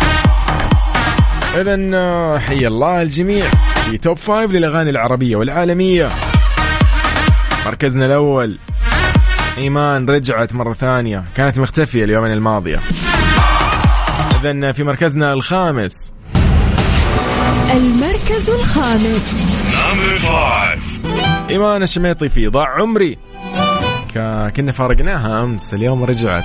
اذا 1.56 2.40
حي 2.40 2.68
الله 2.68 3.02
الجميع. 3.02 3.46
في 3.92 3.98
توب 3.98 4.18
فايف 4.18 4.52
للأغاني 4.52 4.90
العربية 4.90 5.36
والعالمية. 5.36 6.10
مركزنا 7.66 8.06
الأول 8.06 8.58
إيمان 9.58 10.10
رجعت 10.10 10.54
مرة 10.54 10.74
ثانية. 10.74 11.24
كانت 11.38 11.60
مختفية 11.60 12.04
اليومين 12.04 12.32
الماضية. 12.32 12.80
اذا 14.42 14.72
في 14.72 14.84
مركزنا 14.84 15.34
الخامس. 15.34 16.14
المركز 17.72 18.50
الخامس. 18.50 19.48
إيمان 21.50 21.84
الشميطي 21.84 22.30
في 22.30 22.48
ضاع 22.48 22.82
عمري. 22.82 23.18
كنا 24.50 24.72
فارقناها 24.72 25.44
أمس 25.44 25.74
اليوم 25.74 26.04
رجعت. 26.04 26.44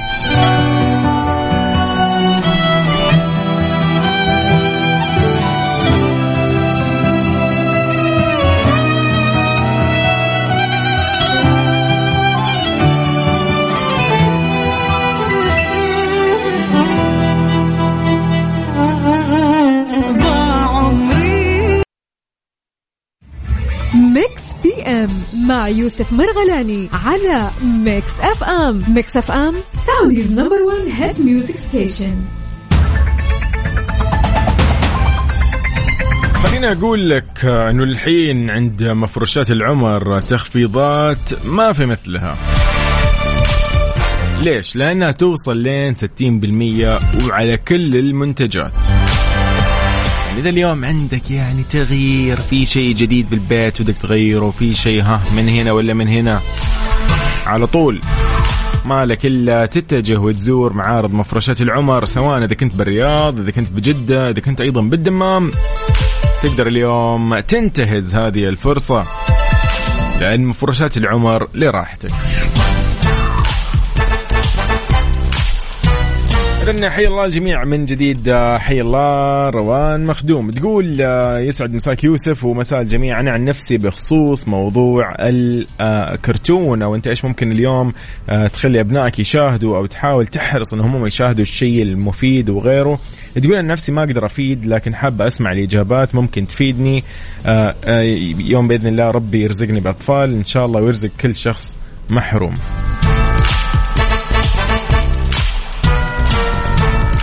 M 24.88 25.08
مع 25.48 25.68
يوسف 25.68 26.12
مرغلاني 26.12 26.88
على 27.06 27.50
Mix 27.64 28.20
FM 28.20 28.82
Mix 28.88 29.16
FM 29.16 29.54
Saudi's 29.72 30.38
number 30.38 30.62
1 30.62 30.78
hit 30.98 31.20
music 31.20 31.56
station 31.56 32.16
خليني 36.34 36.72
أقول 36.72 37.10
لك 37.10 37.44
إنه 37.44 37.82
الحين 37.84 38.50
عند 38.50 38.84
مفروشات 38.84 39.50
العمر 39.50 40.20
تخفيضات 40.20 41.44
ما 41.44 41.72
في 41.72 41.86
مثلها. 41.86 42.36
ليش؟ 44.44 44.76
لأنها 44.76 45.10
توصل 45.10 45.56
لين 45.56 45.94
60% 45.94 47.26
وعلى 47.28 47.56
كل 47.56 47.96
المنتجات. 47.96 48.72
إذا 50.38 50.48
اليوم 50.48 50.84
عندك 50.84 51.30
يعني 51.30 51.62
تغيير 51.62 52.40
في 52.40 52.64
شيء 52.64 52.94
جديد 52.94 53.30
بالبيت 53.30 53.80
ودك 53.80 53.94
تغيره 53.96 54.50
في 54.50 54.74
شيء 54.74 55.02
ها 55.02 55.22
من 55.36 55.48
هنا 55.48 55.72
ولا 55.72 55.94
من 55.94 56.08
هنا؟ 56.08 56.40
على 57.46 57.66
طول. 57.66 58.00
مالك 58.84 59.26
إلا 59.26 59.66
تتجه 59.66 60.16
وتزور 60.16 60.72
معارض 60.72 61.12
مفروشات 61.12 61.60
العمر 61.60 62.04
سواء 62.04 62.44
إذا 62.44 62.54
كنت 62.54 62.74
بالرياض 62.74 63.40
إذا 63.40 63.50
كنت 63.50 63.68
بجدة 63.72 64.30
إذا 64.30 64.40
كنت 64.40 64.60
أيضا 64.60 64.80
بالدمام. 64.80 65.50
تقدر 66.42 66.66
اليوم 66.66 67.40
تنتهز 67.40 68.14
هذه 68.14 68.48
الفرصة 68.48 69.06
لأن 70.20 70.46
مفروشات 70.46 70.96
العمر 70.96 71.48
لراحتك. 71.54 72.10
إذن 76.68 76.90
حي 76.90 77.06
الله 77.06 77.24
الجميع 77.24 77.64
من 77.64 77.84
جديد 77.84 78.28
آه، 78.28 78.58
حي 78.58 78.80
الله 78.80 79.50
روان 79.50 80.04
مخدوم. 80.04 80.50
تقول 80.50 80.96
آه، 81.00 81.38
يسعد 81.38 81.74
مساك 81.74 82.04
يوسف 82.04 82.44
ومساء 82.44 82.80
الجميع. 82.80 83.20
أنا 83.20 83.30
عن 83.30 83.44
نفسي 83.44 83.78
بخصوص 83.78 84.48
موضوع 84.48 85.14
الكرتون 85.80 86.82
أو 86.82 86.94
أنت 86.94 87.06
إيش 87.06 87.24
ممكن 87.24 87.52
اليوم 87.52 87.92
آه، 88.28 88.46
تخلي 88.46 88.80
أبنائك 88.80 89.18
يشاهدوا 89.18 89.76
أو 89.76 89.86
تحاول 89.86 90.26
تحرص 90.26 90.74
أنهم 90.74 90.96
هم 90.96 91.06
يشاهدوا 91.06 91.42
الشيء 91.42 91.82
المفيد 91.82 92.50
وغيره. 92.50 92.98
تقول 93.34 93.54
أنا 93.54 93.72
نفسي 93.72 93.92
ما 93.92 94.02
أقدر 94.02 94.26
أفيد 94.26 94.66
لكن 94.66 94.94
حابة 94.94 95.26
أسمع 95.26 95.52
الإجابات 95.52 96.14
ممكن 96.14 96.46
تفيدني. 96.46 97.02
يوم 98.38 98.68
بإذن 98.68 98.86
الله 98.86 99.10
ربي 99.10 99.42
يرزقني 99.42 99.80
بأطفال 99.80 100.34
إن 100.34 100.44
شاء 100.44 100.66
الله 100.66 100.82
ويرزق 100.82 101.10
كل 101.20 101.36
شخص 101.36 101.78
محروم. 102.10 102.54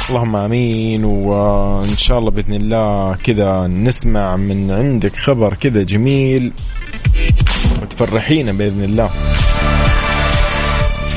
اللهم 0.10 0.36
آمين. 0.36 1.04
وإن 1.04 1.96
شاء 1.98 2.20
الله 2.20 2.32
بإذن 2.32 2.54
الله 2.54 3.16
كذا 3.16 3.68
نسمع 3.68 4.36
من 4.36 4.72
عندك 4.72 5.16
خبر 5.16 5.54
كذا 5.54 5.84
جميل. 5.84 6.52
وتفرحينا 7.82 8.52
بإذن 8.52 8.84
الله. 8.84 9.10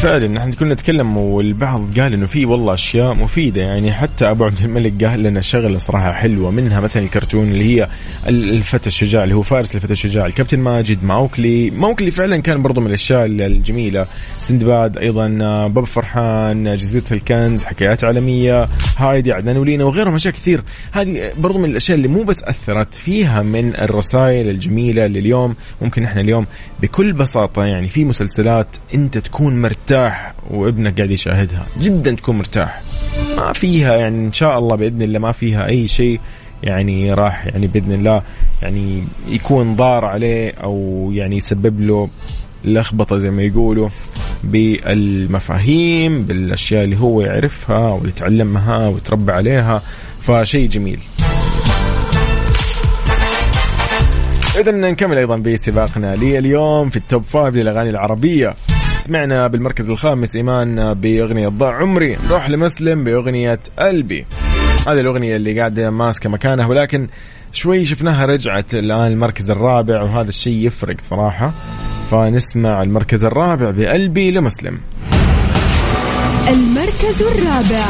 فعلا 0.03 0.29
نحن 0.29 0.53
كنا 0.53 0.75
نتكلم 0.75 1.17
والبعض 1.17 2.01
قال 2.01 2.15
إنه 2.15 2.27
في 2.27 2.45
والله 2.45 2.75
أشياء 2.75 3.15
مفيدة. 3.15 3.63
يعني 3.63 3.93
حتى 3.93 4.31
أبو 4.31 4.45
عبد 4.45 4.59
الملك 4.65 5.05
قال 5.05 5.23
لنا 5.23 5.41
شغلة 5.41 5.79
صراحة 5.79 6.13
حلوة 6.13 6.51
منها 6.51 6.81
مثلا 6.81 7.03
الكرتون 7.03 7.49
اللي 7.49 7.65
هي 7.65 7.89
الفتى 8.29 8.87
الشجاع 8.87 9.25
اللي 9.25 9.35
هو 9.35 9.43
فارس 9.43 9.75
الفتى 9.75 9.93
الشجاع 9.93 10.27
الكابتن 10.27 10.59
ماجد 10.59 11.05
موكلي 11.05 11.71
موكلي 11.71 12.11
فعلا 12.11 12.37
كان 12.37 12.63
برضو 12.63 12.81
من 12.81 12.87
الأشياء 12.87 13.25
الجميلة. 13.25 14.07
سندباد 14.39 14.99
أيضا 14.99 15.29
باب 15.67 15.85
فرحان 15.85 16.77
جزيرة 16.77 17.05
الكنز 17.13 17.63
حكايات 17.65 18.05
عالمية 18.05 18.69
هايدي 18.97 19.33
عدنان 19.33 19.57
ولينا 19.57 19.85
وغيرهم 19.85 20.15
أشياء 20.15 20.35
كثير. 20.35 20.63
هذه 20.93 21.31
برضو 21.39 21.59
من 21.59 21.71
الأشياء 21.71 21.97
اللي 21.99 22.09
مو 22.09 22.23
بس 22.23 22.43
أثرت 22.45 22.95
فيها 22.95 23.43
من 23.43 23.75
الرسائل 23.77 24.51
الجميلة 24.51 25.07
اللي 25.07 25.19
اليوم 25.19 25.55
ممكن 25.83 26.05
إحنا 26.05 26.21
اليوم 26.21 26.47
بكل 26.83 27.13
بساطة 27.13 27.65
يعني 27.65 27.89
في 27.89 28.05
مسلسلات 28.05 28.67
أنت 28.95 29.19
تكون 29.19 29.63
مرتاح 29.63 29.88
مرتاح 29.89 30.33
وابنك 30.51 30.97
قاعد 30.97 31.11
يشاهدها. 31.11 31.67
جدا 31.81 32.11
تكون 32.15 32.39
مرتاح. 32.39 32.81
ما 33.37 33.53
فيها 33.53 33.97
يعني 33.97 34.27
إن 34.27 34.33
شاء 34.33 34.59
الله 34.59 34.77
بإذن 34.77 35.03
الله 35.03 35.19
ما 35.19 35.33
فيها 35.33 35.67
أي 35.67 35.89
شيء 35.89 36.21
يعني 36.63 37.15
راح 37.15 37.47
يعني 37.47 37.67
بإذن 37.67 37.93
الله 37.93 38.23
يعني 38.63 39.03
يكون 39.29 39.77
ضار 39.77 40.05
عليه 40.05 40.53
أو 40.63 41.09
يعني 41.13 41.37
يسبب 41.37 41.81
له 41.81 42.09
لخبطة 42.65 43.19
زي 43.19 43.31
ما 43.31 43.43
يقولوا 43.43 43.89
بالمفاهيم 44.45 46.23
بالأشياء 46.23 46.85
اللي 46.85 46.99
هو 46.99 47.21
يعرفها 47.21 47.93
واللي 47.93 48.09
يتعلمها 48.09 48.89
ويتربى 48.89 49.33
عليها 49.33 49.83
فشيء 50.21 50.69
جميل. 50.69 51.01
إذا 54.61 54.71
نكمل 54.73 55.19
أيضا 55.19 55.37
بسباقنا 55.37 56.17
لليوم 56.17 56.91
في 56.91 56.97
ال 56.97 57.03
Top 57.03 57.23
Five 57.25 57.55
للأغاني 57.55 57.91
العربية. 57.91 58.55
سمعنا 59.09 59.47
بالمركز 59.47 59.91
الخامس 59.91 60.37
إيمان 60.37 60.95
بأغنية 60.95 61.49
ضاع 61.49 61.77
عمري 61.77 62.17
نروح 62.27 62.51
لمسلم 62.51 63.05
بأغنية 63.05 63.59
قلبي. 63.79 64.27
هذه 64.87 65.01
الأغنية 65.01 65.37
اللي 65.37 65.59
قاعدة 65.59 65.91
ماسكة 65.91 66.31
مكانها 66.31 66.67
ولكن 66.67 67.09
شوي 67.53 67.85
شفناها 67.85 68.27
رجعت 68.27 68.75
الآن 68.75 69.13
المركز 69.13 69.51
الرابع 69.51 70.03
وهذا 70.03 70.29
الشيء 70.29 70.67
يفرق 70.67 71.01
صراحة. 71.01 71.53
فنسمع 72.11 72.83
المركز 72.83 73.25
الرابع 73.25 73.71
بقلبي 73.71 74.31
لمسلم. 74.31 74.79
المركز 76.49 77.23
الرابع. 77.23 77.85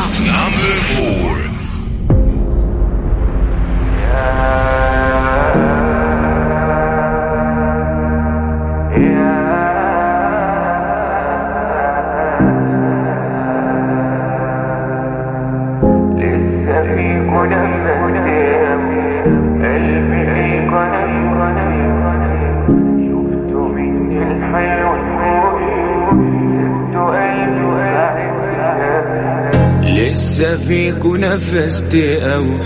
لسه 30.38 30.56
فيك 30.56 31.04
ونفست 31.04 31.94
أو 31.94 32.58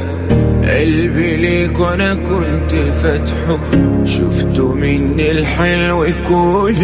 قلبي 0.63 1.37
ليك 1.37 1.79
وأنا 1.79 2.15
كنت 2.15 2.73
فتحه 2.75 3.61
شفته 4.05 4.75
مني 4.75 5.31
الحلو 5.31 6.05
كل 6.29 6.77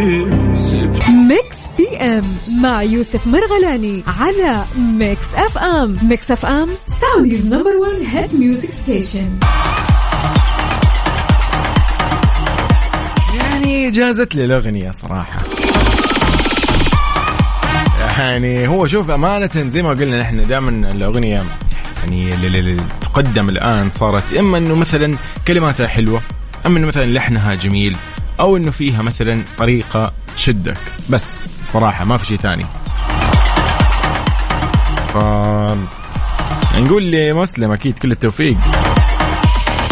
سبت 0.56 1.08
ميكس 1.08 1.68
بي 1.78 1.96
إم 1.96 2.24
مع 2.62 2.82
يوسف 2.82 3.26
مرغلاني 3.26 4.02
على 4.20 4.64
ميكس 4.78 5.34
أف 5.34 5.58
إم. 5.58 5.96
ميكس 6.02 6.30
أف 6.30 6.46
إم 6.46 6.68
سعوديز 6.86 7.46
نمبر 7.46 7.76
1 7.76 7.92
هيد 8.06 8.34
ميوزك 8.34 8.70
ستيشن 8.70 9.38
يعني 13.34 13.90
جازت 13.90 14.34
لي 14.34 14.44
الأغنية 14.44 14.90
صراحة. 14.90 15.57
يعني 18.18 18.68
هو 18.68 18.86
شوف 18.86 19.10
أمانة 19.10 19.50
زي 19.54 19.82
ما 19.82 19.90
قلنا 19.90 20.20
نحن 20.20 20.46
دائما 20.46 20.90
الأغنية 20.90 21.42
يعني 22.02 22.34
اللي 22.34 22.82
تقدم 23.00 23.48
الآن 23.48 23.90
صارت 23.90 24.34
إما 24.34 24.58
أنه 24.58 24.74
مثلا 24.74 25.16
كلماتها 25.48 25.86
حلوة 25.86 26.20
أما 26.66 26.78
أنه 26.78 26.86
مثلا 26.86 27.04
لحنها 27.04 27.54
جميل 27.54 27.96
أو 28.40 28.56
أنه 28.56 28.70
فيها 28.70 29.02
مثلا 29.02 29.42
طريقة 29.58 30.12
تشدك. 30.36 30.76
بس 31.10 31.48
صراحة 31.64 32.04
ما 32.04 32.18
في 32.18 32.26
شيء 32.26 32.36
ثاني. 32.36 32.66
ف 35.14 35.16
نقول 36.78 37.10
لمسلم 37.10 37.72
أكيد 37.72 37.98
كل 37.98 38.12
التوفيق. 38.12 38.56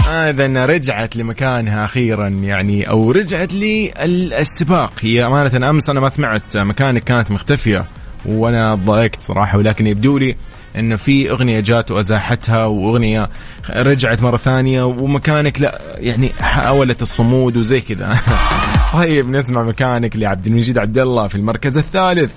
إذا 0.08 0.66
رجعت 0.66 1.16
لمكانها 1.16 1.84
أخيرا 1.84 2.28
يعني 2.28 2.88
أو 2.88 3.10
رجعت 3.10 3.52
للسباق. 3.52 4.92
هي 5.00 5.26
أمانة 5.26 5.70
أمس 5.70 5.90
أنا 5.90 6.00
ما 6.00 6.08
سمعت 6.08 6.56
مكانك 6.56 7.04
كانت 7.04 7.30
مختفية. 7.30 7.84
وأنا 8.26 8.74
ضايقت 8.74 9.20
صراحة 9.20 9.58
ولكن 9.58 9.86
يبدو 9.86 10.18
لي 10.18 10.36
انه 10.78 10.96
في 10.96 11.30
أغنية 11.30 11.60
جات 11.60 11.90
وأزاحتها 11.90 12.64
وأغنية 12.64 13.28
رجعت 13.70 14.22
مرة 14.22 14.36
ثانية 14.36 14.82
ومكانك 14.82 15.60
لا 15.60 15.80
يعني 15.96 16.32
حاولت 16.40 17.02
الصمود 17.02 17.56
وزي 17.56 17.80
كذا. 17.80 18.16
طيب 18.94 19.30
نسمع 19.30 19.62
مكانك 19.62 20.16
لعبد 20.16 20.46
المجيد 20.46 20.78
عبد 20.78 20.98
الله 20.98 21.26
في 21.26 21.34
المركز 21.34 21.78
الثالث. 21.78 22.32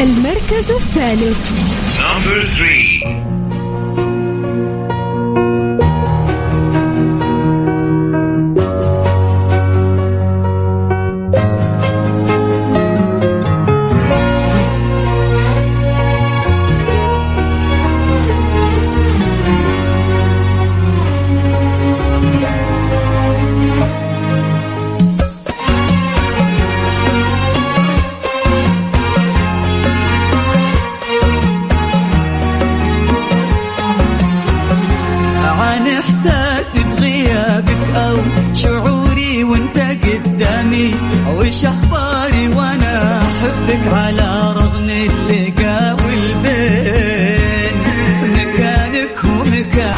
المركز 0.00 0.70
الثالث. 0.70 1.50
على 43.86 44.52
رغم 44.56 44.88
اللقاء 44.90 45.96
والبين 46.04 47.76
مكانك 48.32 49.24
ومكان 49.24 49.94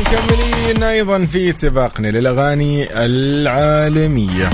مكملين 0.00 0.82
أيضا 0.82 1.26
في 1.26 1.52
سباقنا 1.52 2.08
للأغاني 2.08 2.88
العالمية. 2.92 4.50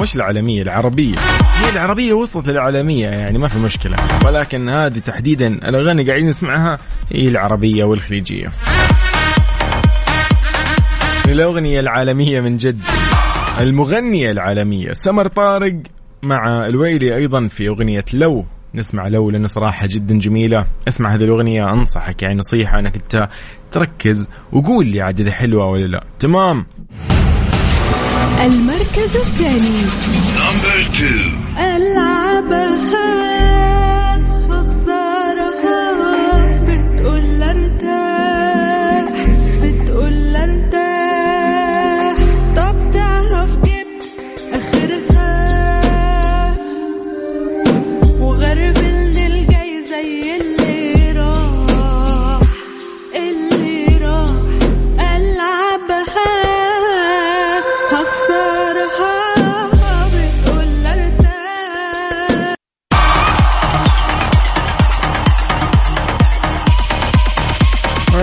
وش 0.00 0.16
العالمية؟ 0.16 0.62
العربية. 0.62 1.16
هي 1.64 1.70
العربية 1.72 2.12
وصلت 2.12 2.48
للعالمية 2.48 3.08
يعني 3.08 3.38
ما 3.38 3.48
في 3.48 3.58
مشكلة. 3.58 3.96
ولكن 4.24 4.68
هذه 4.68 4.98
تحديدا 4.98 5.46
الأغاني 5.46 6.02
قاعدين 6.02 6.28
نسمعها 6.28 6.78
هي 7.12 7.28
العربية 7.28 7.84
والخليجية. 7.84 8.52
الاغنيه 11.28 11.80
العالمية 11.80 12.40
من 12.40 12.56
جد. 12.56 12.80
المغنية 13.60 14.30
العالمية 14.30 14.92
سمر 14.92 15.26
طارق 15.26 15.76
مع 16.22 16.66
الويلي 16.66 17.16
أيضا 17.16 17.48
في 17.48 17.68
أغنية 17.68 18.04
لو. 18.14 18.44
نسمع 18.74 19.08
لو 19.08 19.30
لأنه 19.30 19.46
صراحة 19.46 19.86
جدا 19.90 20.18
جميلة. 20.18 20.66
اسمع 20.88 21.14
هذه 21.14 21.24
الأغنية 21.24 21.72
أنصحك 21.72 22.22
يعني 22.22 22.34
نصيحة 22.34 22.78
أنك 22.78 22.94
أنت 22.94 23.28
تركز 23.72 24.28
وقول 24.52 24.86
لي 24.86 25.00
عاد 25.00 25.20
إذا 25.20 25.30
حلوة 25.30 25.66
ولا 25.66 25.86
لا. 25.86 26.04
تمام؟ 26.18 26.66
المركز 28.40 29.16
الثاني. 29.16 29.78
ألعبها. 31.58 33.17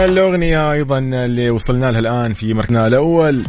الأغنية 0.06 0.72
أيضا 0.72 0.98
اللي 1.00 1.50
وصلنا 1.50 1.92
لها 1.92 2.00
الآن 2.00 2.34
في 2.34 2.54
مركزنا 2.54 2.88
الأول. 2.88 3.44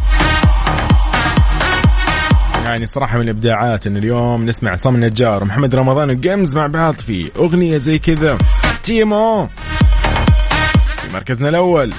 يعني 2.64 2.86
صراحة 2.86 3.16
من 3.18 3.24
الإبداعات 3.24 3.86
إن 3.86 3.96
اليوم 3.96 4.44
نسمع 4.44 4.70
عصام 4.70 4.94
النجار 4.94 5.42
ومحمد 5.42 5.74
رمضان 5.74 6.10
وجيمز 6.10 6.56
مع 6.56 6.66
بعض 6.66 6.94
في 6.94 7.30
أغنية 7.36 7.76
زي 7.76 7.98
كذا. 7.98 8.38
تيمو 8.82 9.46
في 9.46 11.12
مركزنا 11.14 11.48
الأول. 11.48 11.92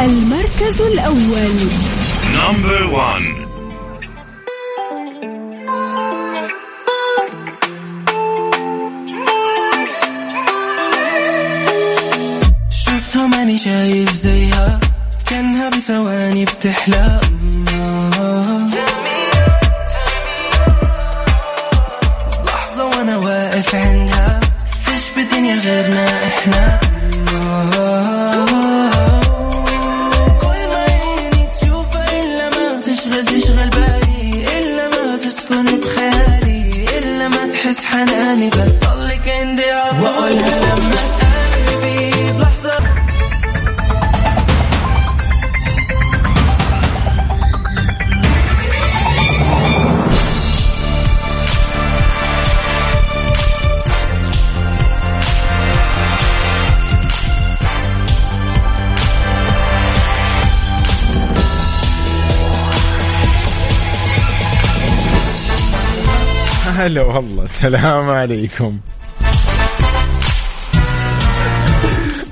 المركز 0.00 0.82
الأول. 0.82 1.48
شفتها 2.34 2.82
ماني 2.82 3.49
شايف 13.64 14.12
زيها 14.12 14.80
كأنها 15.26 15.68
بثواني 15.68 16.44
بتحلى. 16.44 17.20
هلا 66.80 67.02
والله 67.02 67.42
السلام 67.42 68.10
عليكم. 68.10 68.78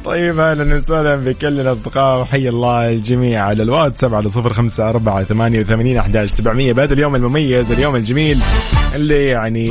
طيب 0.05 0.41
أهلا 0.41 0.77
وسهلا 0.77 1.17
بكل 1.17 1.61
الأصدقاء 1.61 2.21
وحي 2.21 2.49
الله 2.49 2.89
الجميع 2.89 3.45
على 3.45 3.63
الواتساب 3.63 4.15
على 4.15 4.29
صفر 4.29 4.53
خمسة 4.53 4.89
أربعة 4.89 5.25
ثمانية 5.25 5.61
وثمانين 5.61 5.99
أحداش 5.99 6.31
سبعمية. 6.31 6.73
بهذا 6.73 6.93
اليوم 6.95 7.17
المميز 7.17 7.73
اليوم 7.73 7.97
الجميل 7.97 8.39
اللي 8.95 9.27
يعني 9.27 9.67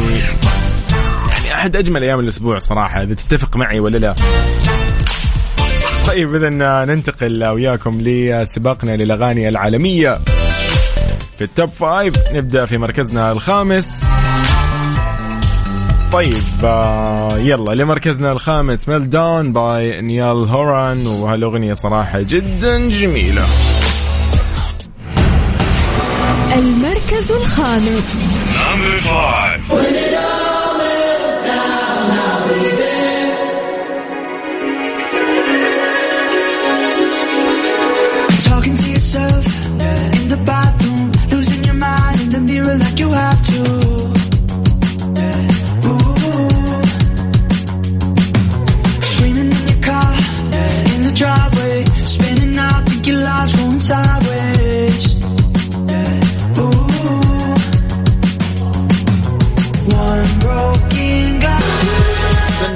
يعني 1.35 1.53
أحد 1.53 1.75
أجمل 1.75 2.03
أيام 2.03 2.19
الأسبوع 2.19 2.57
صراحة 2.59 3.03
إذا 3.03 3.13
تتفق 3.13 3.57
معي 3.57 3.79
ولا 3.79 3.97
لا. 3.97 4.15
طيب 6.07 6.35
إذا 6.35 6.49
ننتقل 6.85 7.45
وياكم 7.45 8.01
لسباقنا 8.01 8.95
للأغاني 8.95 9.47
العالمية. 9.47 10.13
في 11.37 11.43
ال 11.43 11.50
Top 11.50 11.69
Five 11.69 12.15
نبدأ 12.33 12.65
في 12.65 12.77
مركزنا 12.77 13.31
الخامس. 13.31 13.85
طيب 16.13 16.63
آه، 16.63 17.37
يلا 17.37 17.71
لمركزنا 17.71 18.31
الخامس 18.31 18.89
Meltdown 18.89 19.53
by 19.53 20.01
Niall 20.01 20.49
Horan 20.49 21.07
وهالأغنية 21.07 21.73
صراحة 21.73 22.21
جدا 22.21 22.89
جميلة. 22.89 23.45
المركز 26.55 27.31
الخامس. 27.31 28.17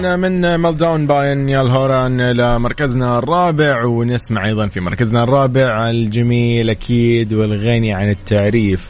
من 0.01 0.19
من 0.19 0.57
Meltdown 0.57 1.07
by 1.07 1.35
نيال 1.35 1.71
هوران 1.71 2.21
إلى 2.21 2.59
مركزنا 2.59 3.19
الرابع 3.19 3.83
ونسمع 3.83 4.45
أيضا 4.45 4.67
في 4.67 4.79
مركزنا 4.79 5.23
الرابع 5.23 5.89
الجميل 5.89 6.69
أكيد 6.69 7.33
والغني 7.33 7.93
عن 7.93 8.09
التعريف. 8.09 8.89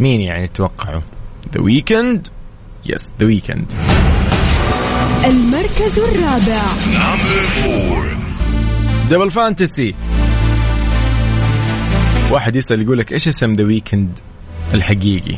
مين 0.00 0.20
يعني 0.20 0.48
تتوقعوا؟ 0.48 1.00
The 1.54 1.60
Weeknd 1.60 2.28
yes 2.86 3.12
The 3.20 3.26
Weeknd 3.26 3.72
المركز 5.24 5.98
الرابع. 5.98 6.62
Double 9.10 9.30
Fantasy 9.30 9.94
واحد 12.30 12.56
يسأل 12.56 12.82
يقول 12.82 12.98
لك 12.98 13.12
إيش 13.12 13.28
اسم 13.28 13.54
The 13.54 13.64
Weeknd 13.64 14.18
الحقيقي؟ 14.74 15.36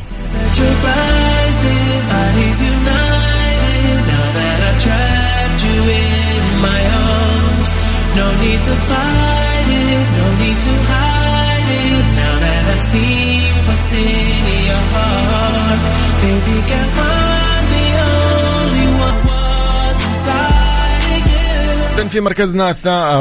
Bodies 2.19 2.59
united. 2.75 3.99
Now 4.11 4.27
that 4.37 4.57
I've 4.67 4.79
trapped 4.85 5.61
you 5.67 5.79
in 6.03 6.43
my 6.67 6.81
arms, 7.07 7.69
no 8.19 8.27
need 8.43 8.61
to 8.69 8.75
fight 8.89 9.67
it, 9.81 10.05
no 10.19 10.25
need 10.43 10.59
to 10.67 10.73
hide 10.91 11.69
it. 11.83 12.05
Now 12.21 12.35
that 12.43 12.63
I've 12.73 12.85
seen 12.91 13.53
what's 13.67 13.91
in 14.07 14.43
your 14.69 14.83
heart, 14.93 15.81
baby 16.23 16.57
girl, 16.69 16.91
I'm 17.07 17.63
the 17.75 17.87
only 18.11 18.87
one. 19.05 19.19
What's 19.29 20.03
inside 20.11 20.59
في 22.09 22.19
مركزنا 22.19 22.73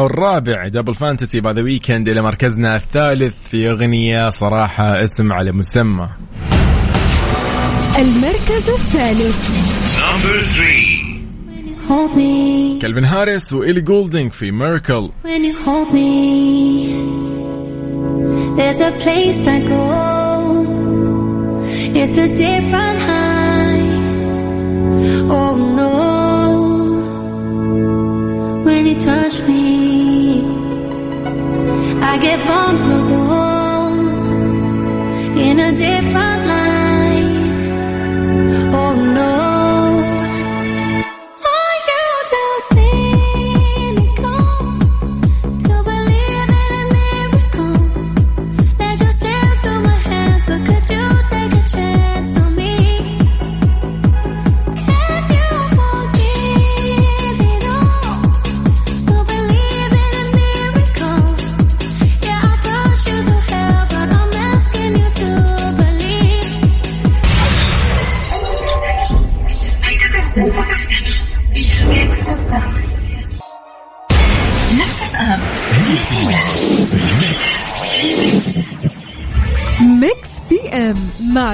الرابع 0.06 0.68
دبل 0.68 0.94
فانتسي 0.94 1.40
بعد 1.40 1.58
ويكند 1.58 2.08
إلى 2.08 2.22
مركزنا 2.22 2.76
الثالث 2.76 3.48
في 3.48 3.70
اغنيه 3.70 4.28
صراحة 4.28 5.04
اسم 5.04 5.32
على 5.32 5.52
مسمى 5.52 6.08
المركز 7.99 8.69
الثالث 8.69 9.63
Hold 11.89 12.11
me 12.15 12.81
كلفن 12.81 13.05
هاريس 13.05 13.53
وإلي 13.53 13.81
جولدينج 13.81 14.31
في 14.31 14.51
ميركل 14.51 15.09
when 15.23 15.43
you 15.43 15.53
hold 15.65 15.93
me. 15.93 16.13
There's 18.57 18.81
a 18.81 18.91
place 19.03 19.41
I 19.47 19.59
go. 19.75 19.83
It's 21.99 22.15
a 22.25 22.27
different 22.43 22.99
high. 23.07 23.85
Oh 25.37 25.53
no. 25.79 25.93
When 28.65 28.81
you 28.89 28.95
touch 29.09 29.35
me, 29.49 29.65
I 32.11 32.13
get 32.27 32.39
vulnerable 32.41 33.93
in 35.47 35.55
a 35.69 35.71
different 35.87 36.26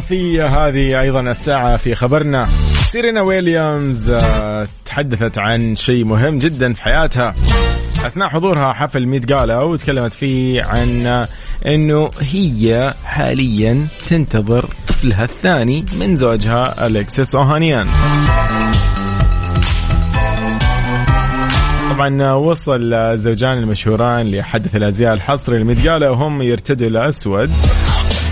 في 0.00 0.42
هذه 0.42 1.00
أيضا 1.00 1.20
الساعة 1.20 1.76
في 1.76 1.94
خبرنا. 1.94 2.46
سيرينا 2.74 3.20
ويليامز 3.20 4.10
آه، 4.10 4.68
تحدثت 4.84 5.38
عن 5.38 5.76
شيء 5.76 6.04
مهم 6.04 6.38
جدا 6.38 6.72
في 6.72 6.82
حياتها. 6.82 7.34
أثناء 8.04 8.28
حضورها 8.28 8.72
حفل 8.72 9.06
ميت 9.06 9.26
جالا 9.26 9.60
وتكلمت 9.60 10.12
فيه 10.12 10.62
عن 10.62 11.26
أنه 11.66 12.10
هي 12.20 12.94
حاليا 13.04 13.86
تنتظر 14.08 14.64
طفلها 14.88 15.24
الثاني 15.24 15.84
من 16.00 16.16
زوجها 16.16 16.86
أليكسيس 16.86 17.34
أوهانيان. 17.34 17.86
طبعا 21.90 22.32
وصل 22.32 22.94
الزوجان 22.94 23.52
المشهوران 23.52 24.30
لحدث 24.30 24.76
الأزياء 24.76 25.12
الحصري 25.12 25.58
لميت 25.58 25.80
جالا 25.80 26.10
وهم 26.10 26.42
يرتدوا 26.42 26.88
الاسود 26.88 27.50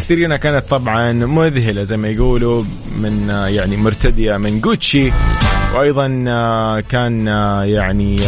سيرينا 0.09 0.37
كانت 0.37 0.69
طبعا 0.71 1.13
مذهلة 1.13 1.83
زي 1.83 1.97
ما 1.97 2.09
يقولوا 2.09 2.65
من 3.01 3.29
يعني 3.29 3.77
مرتدية 3.77 4.37
من 4.37 4.61
جوتشي 4.61 5.13
وأيضا 5.75 6.07
كان 6.81 7.27
يعني 7.67 8.21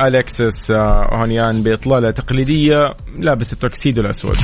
ألكسس 0.00 0.70
أوهانيان 1.12 1.62
بإطلالة 1.62 2.10
تقليدية 2.10 2.94
لابس 3.18 3.52
التوكسيدو 3.52 4.00
الأسود. 4.00 4.36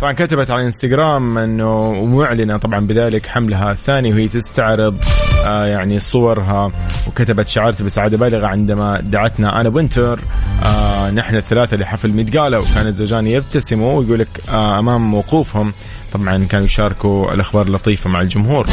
طبعا 0.00 0.12
كتبت 0.12 0.50
على 0.50 0.64
إنستغرام 0.64 1.38
إنه 1.38 2.04
معلنة 2.04 2.56
طبعا 2.56 2.86
بذلك 2.86 3.26
حملها 3.26 3.72
الثاني 3.72 4.12
وهي 4.12 4.28
تستعرض 4.28 4.96
يعني 5.44 6.00
صورها 6.00 6.72
وكتبت 7.08 7.48
شعرت 7.48 7.82
بسعادة 7.82 8.16
بالغة 8.16 8.46
عندما 8.46 9.00
دعتنا 9.00 9.60
آنا 9.60 9.68
وينتر 9.68 10.20
آه 10.64 10.89
نحن 11.08 11.36
الثلاثة 11.36 11.76
لحفل 11.76 12.10
Met 12.10 12.30
Gala 12.30 12.58
وكان 12.58 12.86
الزوجان 12.86 13.26
يبتسموا 13.26 13.98
ويقول 13.98 14.18
لك 14.18 14.40
آه 14.48 14.78
أمام 14.78 15.14
وقوفهم. 15.14 15.72
طبعا 16.12 16.46
كانوا 16.50 16.66
يشاركوا 16.66 17.34
الأخبار 17.34 17.66
اللطيفة 17.66 18.10
مع 18.10 18.20
الجمهور. 18.20 18.66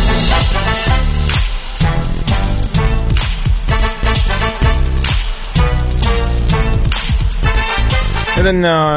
إذا 8.37 8.51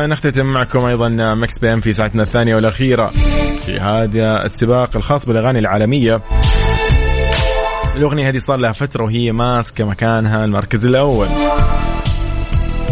نختتم 0.06 0.46
معكم 0.46 0.84
أيضا 0.84 1.08
Mix 1.34 1.58
PM 1.58 1.80
في 1.80 1.92
ساعتنا 1.92 2.22
الثانية 2.22 2.54
والأخيرة 2.54 3.06
في 3.66 3.80
هذا 3.80 4.44
السباق 4.44 4.96
الخاص 4.96 5.26
بالأغاني 5.26 5.58
العالمية. 5.58 6.20
الأغنية 7.96 8.28
هذه 8.28 8.38
صار 8.38 8.56
لها 8.56 8.72
فترة 8.72 9.04
وهي 9.04 9.32
ماسكة 9.32 9.84
مكانها 9.84 10.44
المركز 10.44 10.86
الأول. 10.86 11.26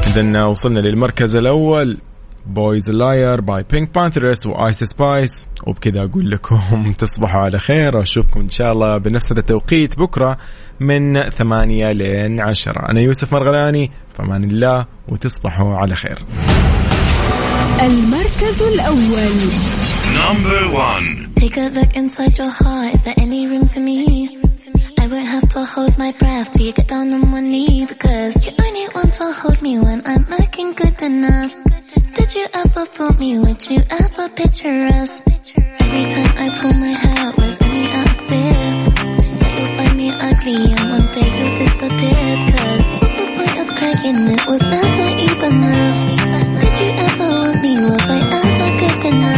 إذا 0.09 0.45
وصلنا 0.45 0.81
للمركز 0.81 1.37
الأول. 1.37 1.99
Boy's 2.47 2.91
a 2.91 3.01
Liar 3.01 3.41
by 3.41 3.65
PinkPantheress 3.71 4.47
و 4.47 4.56
Ice 4.56 4.85
Spice 4.85 5.49
وبكذا 5.67 6.05
أقول 6.05 6.31
لكم 6.31 6.93
تصبحوا 6.99 7.41
على 7.41 7.59
خير. 7.59 7.97
واشوفكم 7.97 8.41
إن 8.41 8.49
شاء 8.49 8.73
الله 8.73 8.99
بنفس 8.99 9.33
هذا 9.33 9.41
التوقيت 9.41 9.99
بكرة 9.99 10.39
من 10.81 11.31
ثمانية 11.31 11.93
لين 11.93 12.41
عشرة. 12.41 12.91
أنا 12.91 13.01
يوسف 13.01 13.33
مرغلاني. 13.33 13.91
فمان 14.15 14.45
الله 14.45 14.87
وتصبحوا 15.09 15.77
على 15.77 15.97
خير. 15.97 16.19
المركز 17.83 18.63
الأول. 18.63 19.29
Number 20.15 20.61
one. 20.75 21.35
Take 21.41 21.57
a 21.57 21.69
look 21.79 21.97
inside 21.97 22.39
your 22.39 22.51
heart. 22.51 22.95
Is 22.95 23.05
there 23.05 23.15
any 23.19 23.47
room 23.47 23.67
for 23.67 23.81
me? 23.81 24.38
won't 25.11 25.27
have 25.27 25.49
to 25.49 25.65
hold 25.65 25.97
my 25.97 26.13
breath 26.13 26.51
till 26.51 26.67
you 26.67 26.73
get 26.73 26.89
down 26.89 27.13
on 27.13 27.31
one 27.33 27.45
knee 27.45 27.87
because 27.87 28.47
you 28.47 28.53
only 28.61 28.87
want 28.95 29.13
to 29.13 29.33
hold 29.33 29.63
me 29.63 29.79
when 29.79 30.03
I'm 30.07 30.25
looking 30.29 30.73
good 30.73 31.03
enough. 31.03 31.57
Did 32.15 32.35
you 32.35 32.47
ever 32.53 32.85
fool 32.85 33.13
me? 33.15 33.39
Would 33.39 33.71
you 33.71 33.81
ever 33.91 34.29
picture 34.29 34.87
us? 35.01 35.23
Every 35.81 36.05
time 36.13 36.33
I 36.37 36.49
pull 36.61 36.73
my 36.75 36.93
hair, 36.93 37.33
was 37.39 37.57
any 37.63 37.85
outfit 38.01 38.57
that 39.41 39.53
you'll 39.57 39.73
find 39.77 39.97
me 39.97 40.11
ugly 40.11 40.73
and 40.77 40.91
one 40.91 41.09
day 41.13 41.29
you'll 41.39 41.57
disappear? 41.57 42.29
Cause 42.53 42.87
what's 43.01 43.17
the 43.21 43.27
point 43.37 43.57
of 43.63 43.69
crying? 43.79 44.29
It 44.29 44.47
was 44.47 44.61
never 44.61 45.09
even 45.29 45.55
enough. 45.57 45.99
Did 46.61 46.75
you 46.85 46.91
ever 47.07 47.29
want 47.41 47.63
me? 47.63 47.73
Was 47.85 48.11
I 48.11 48.21
ever 48.41 48.71
good 48.79 49.15
enough? 49.15 49.38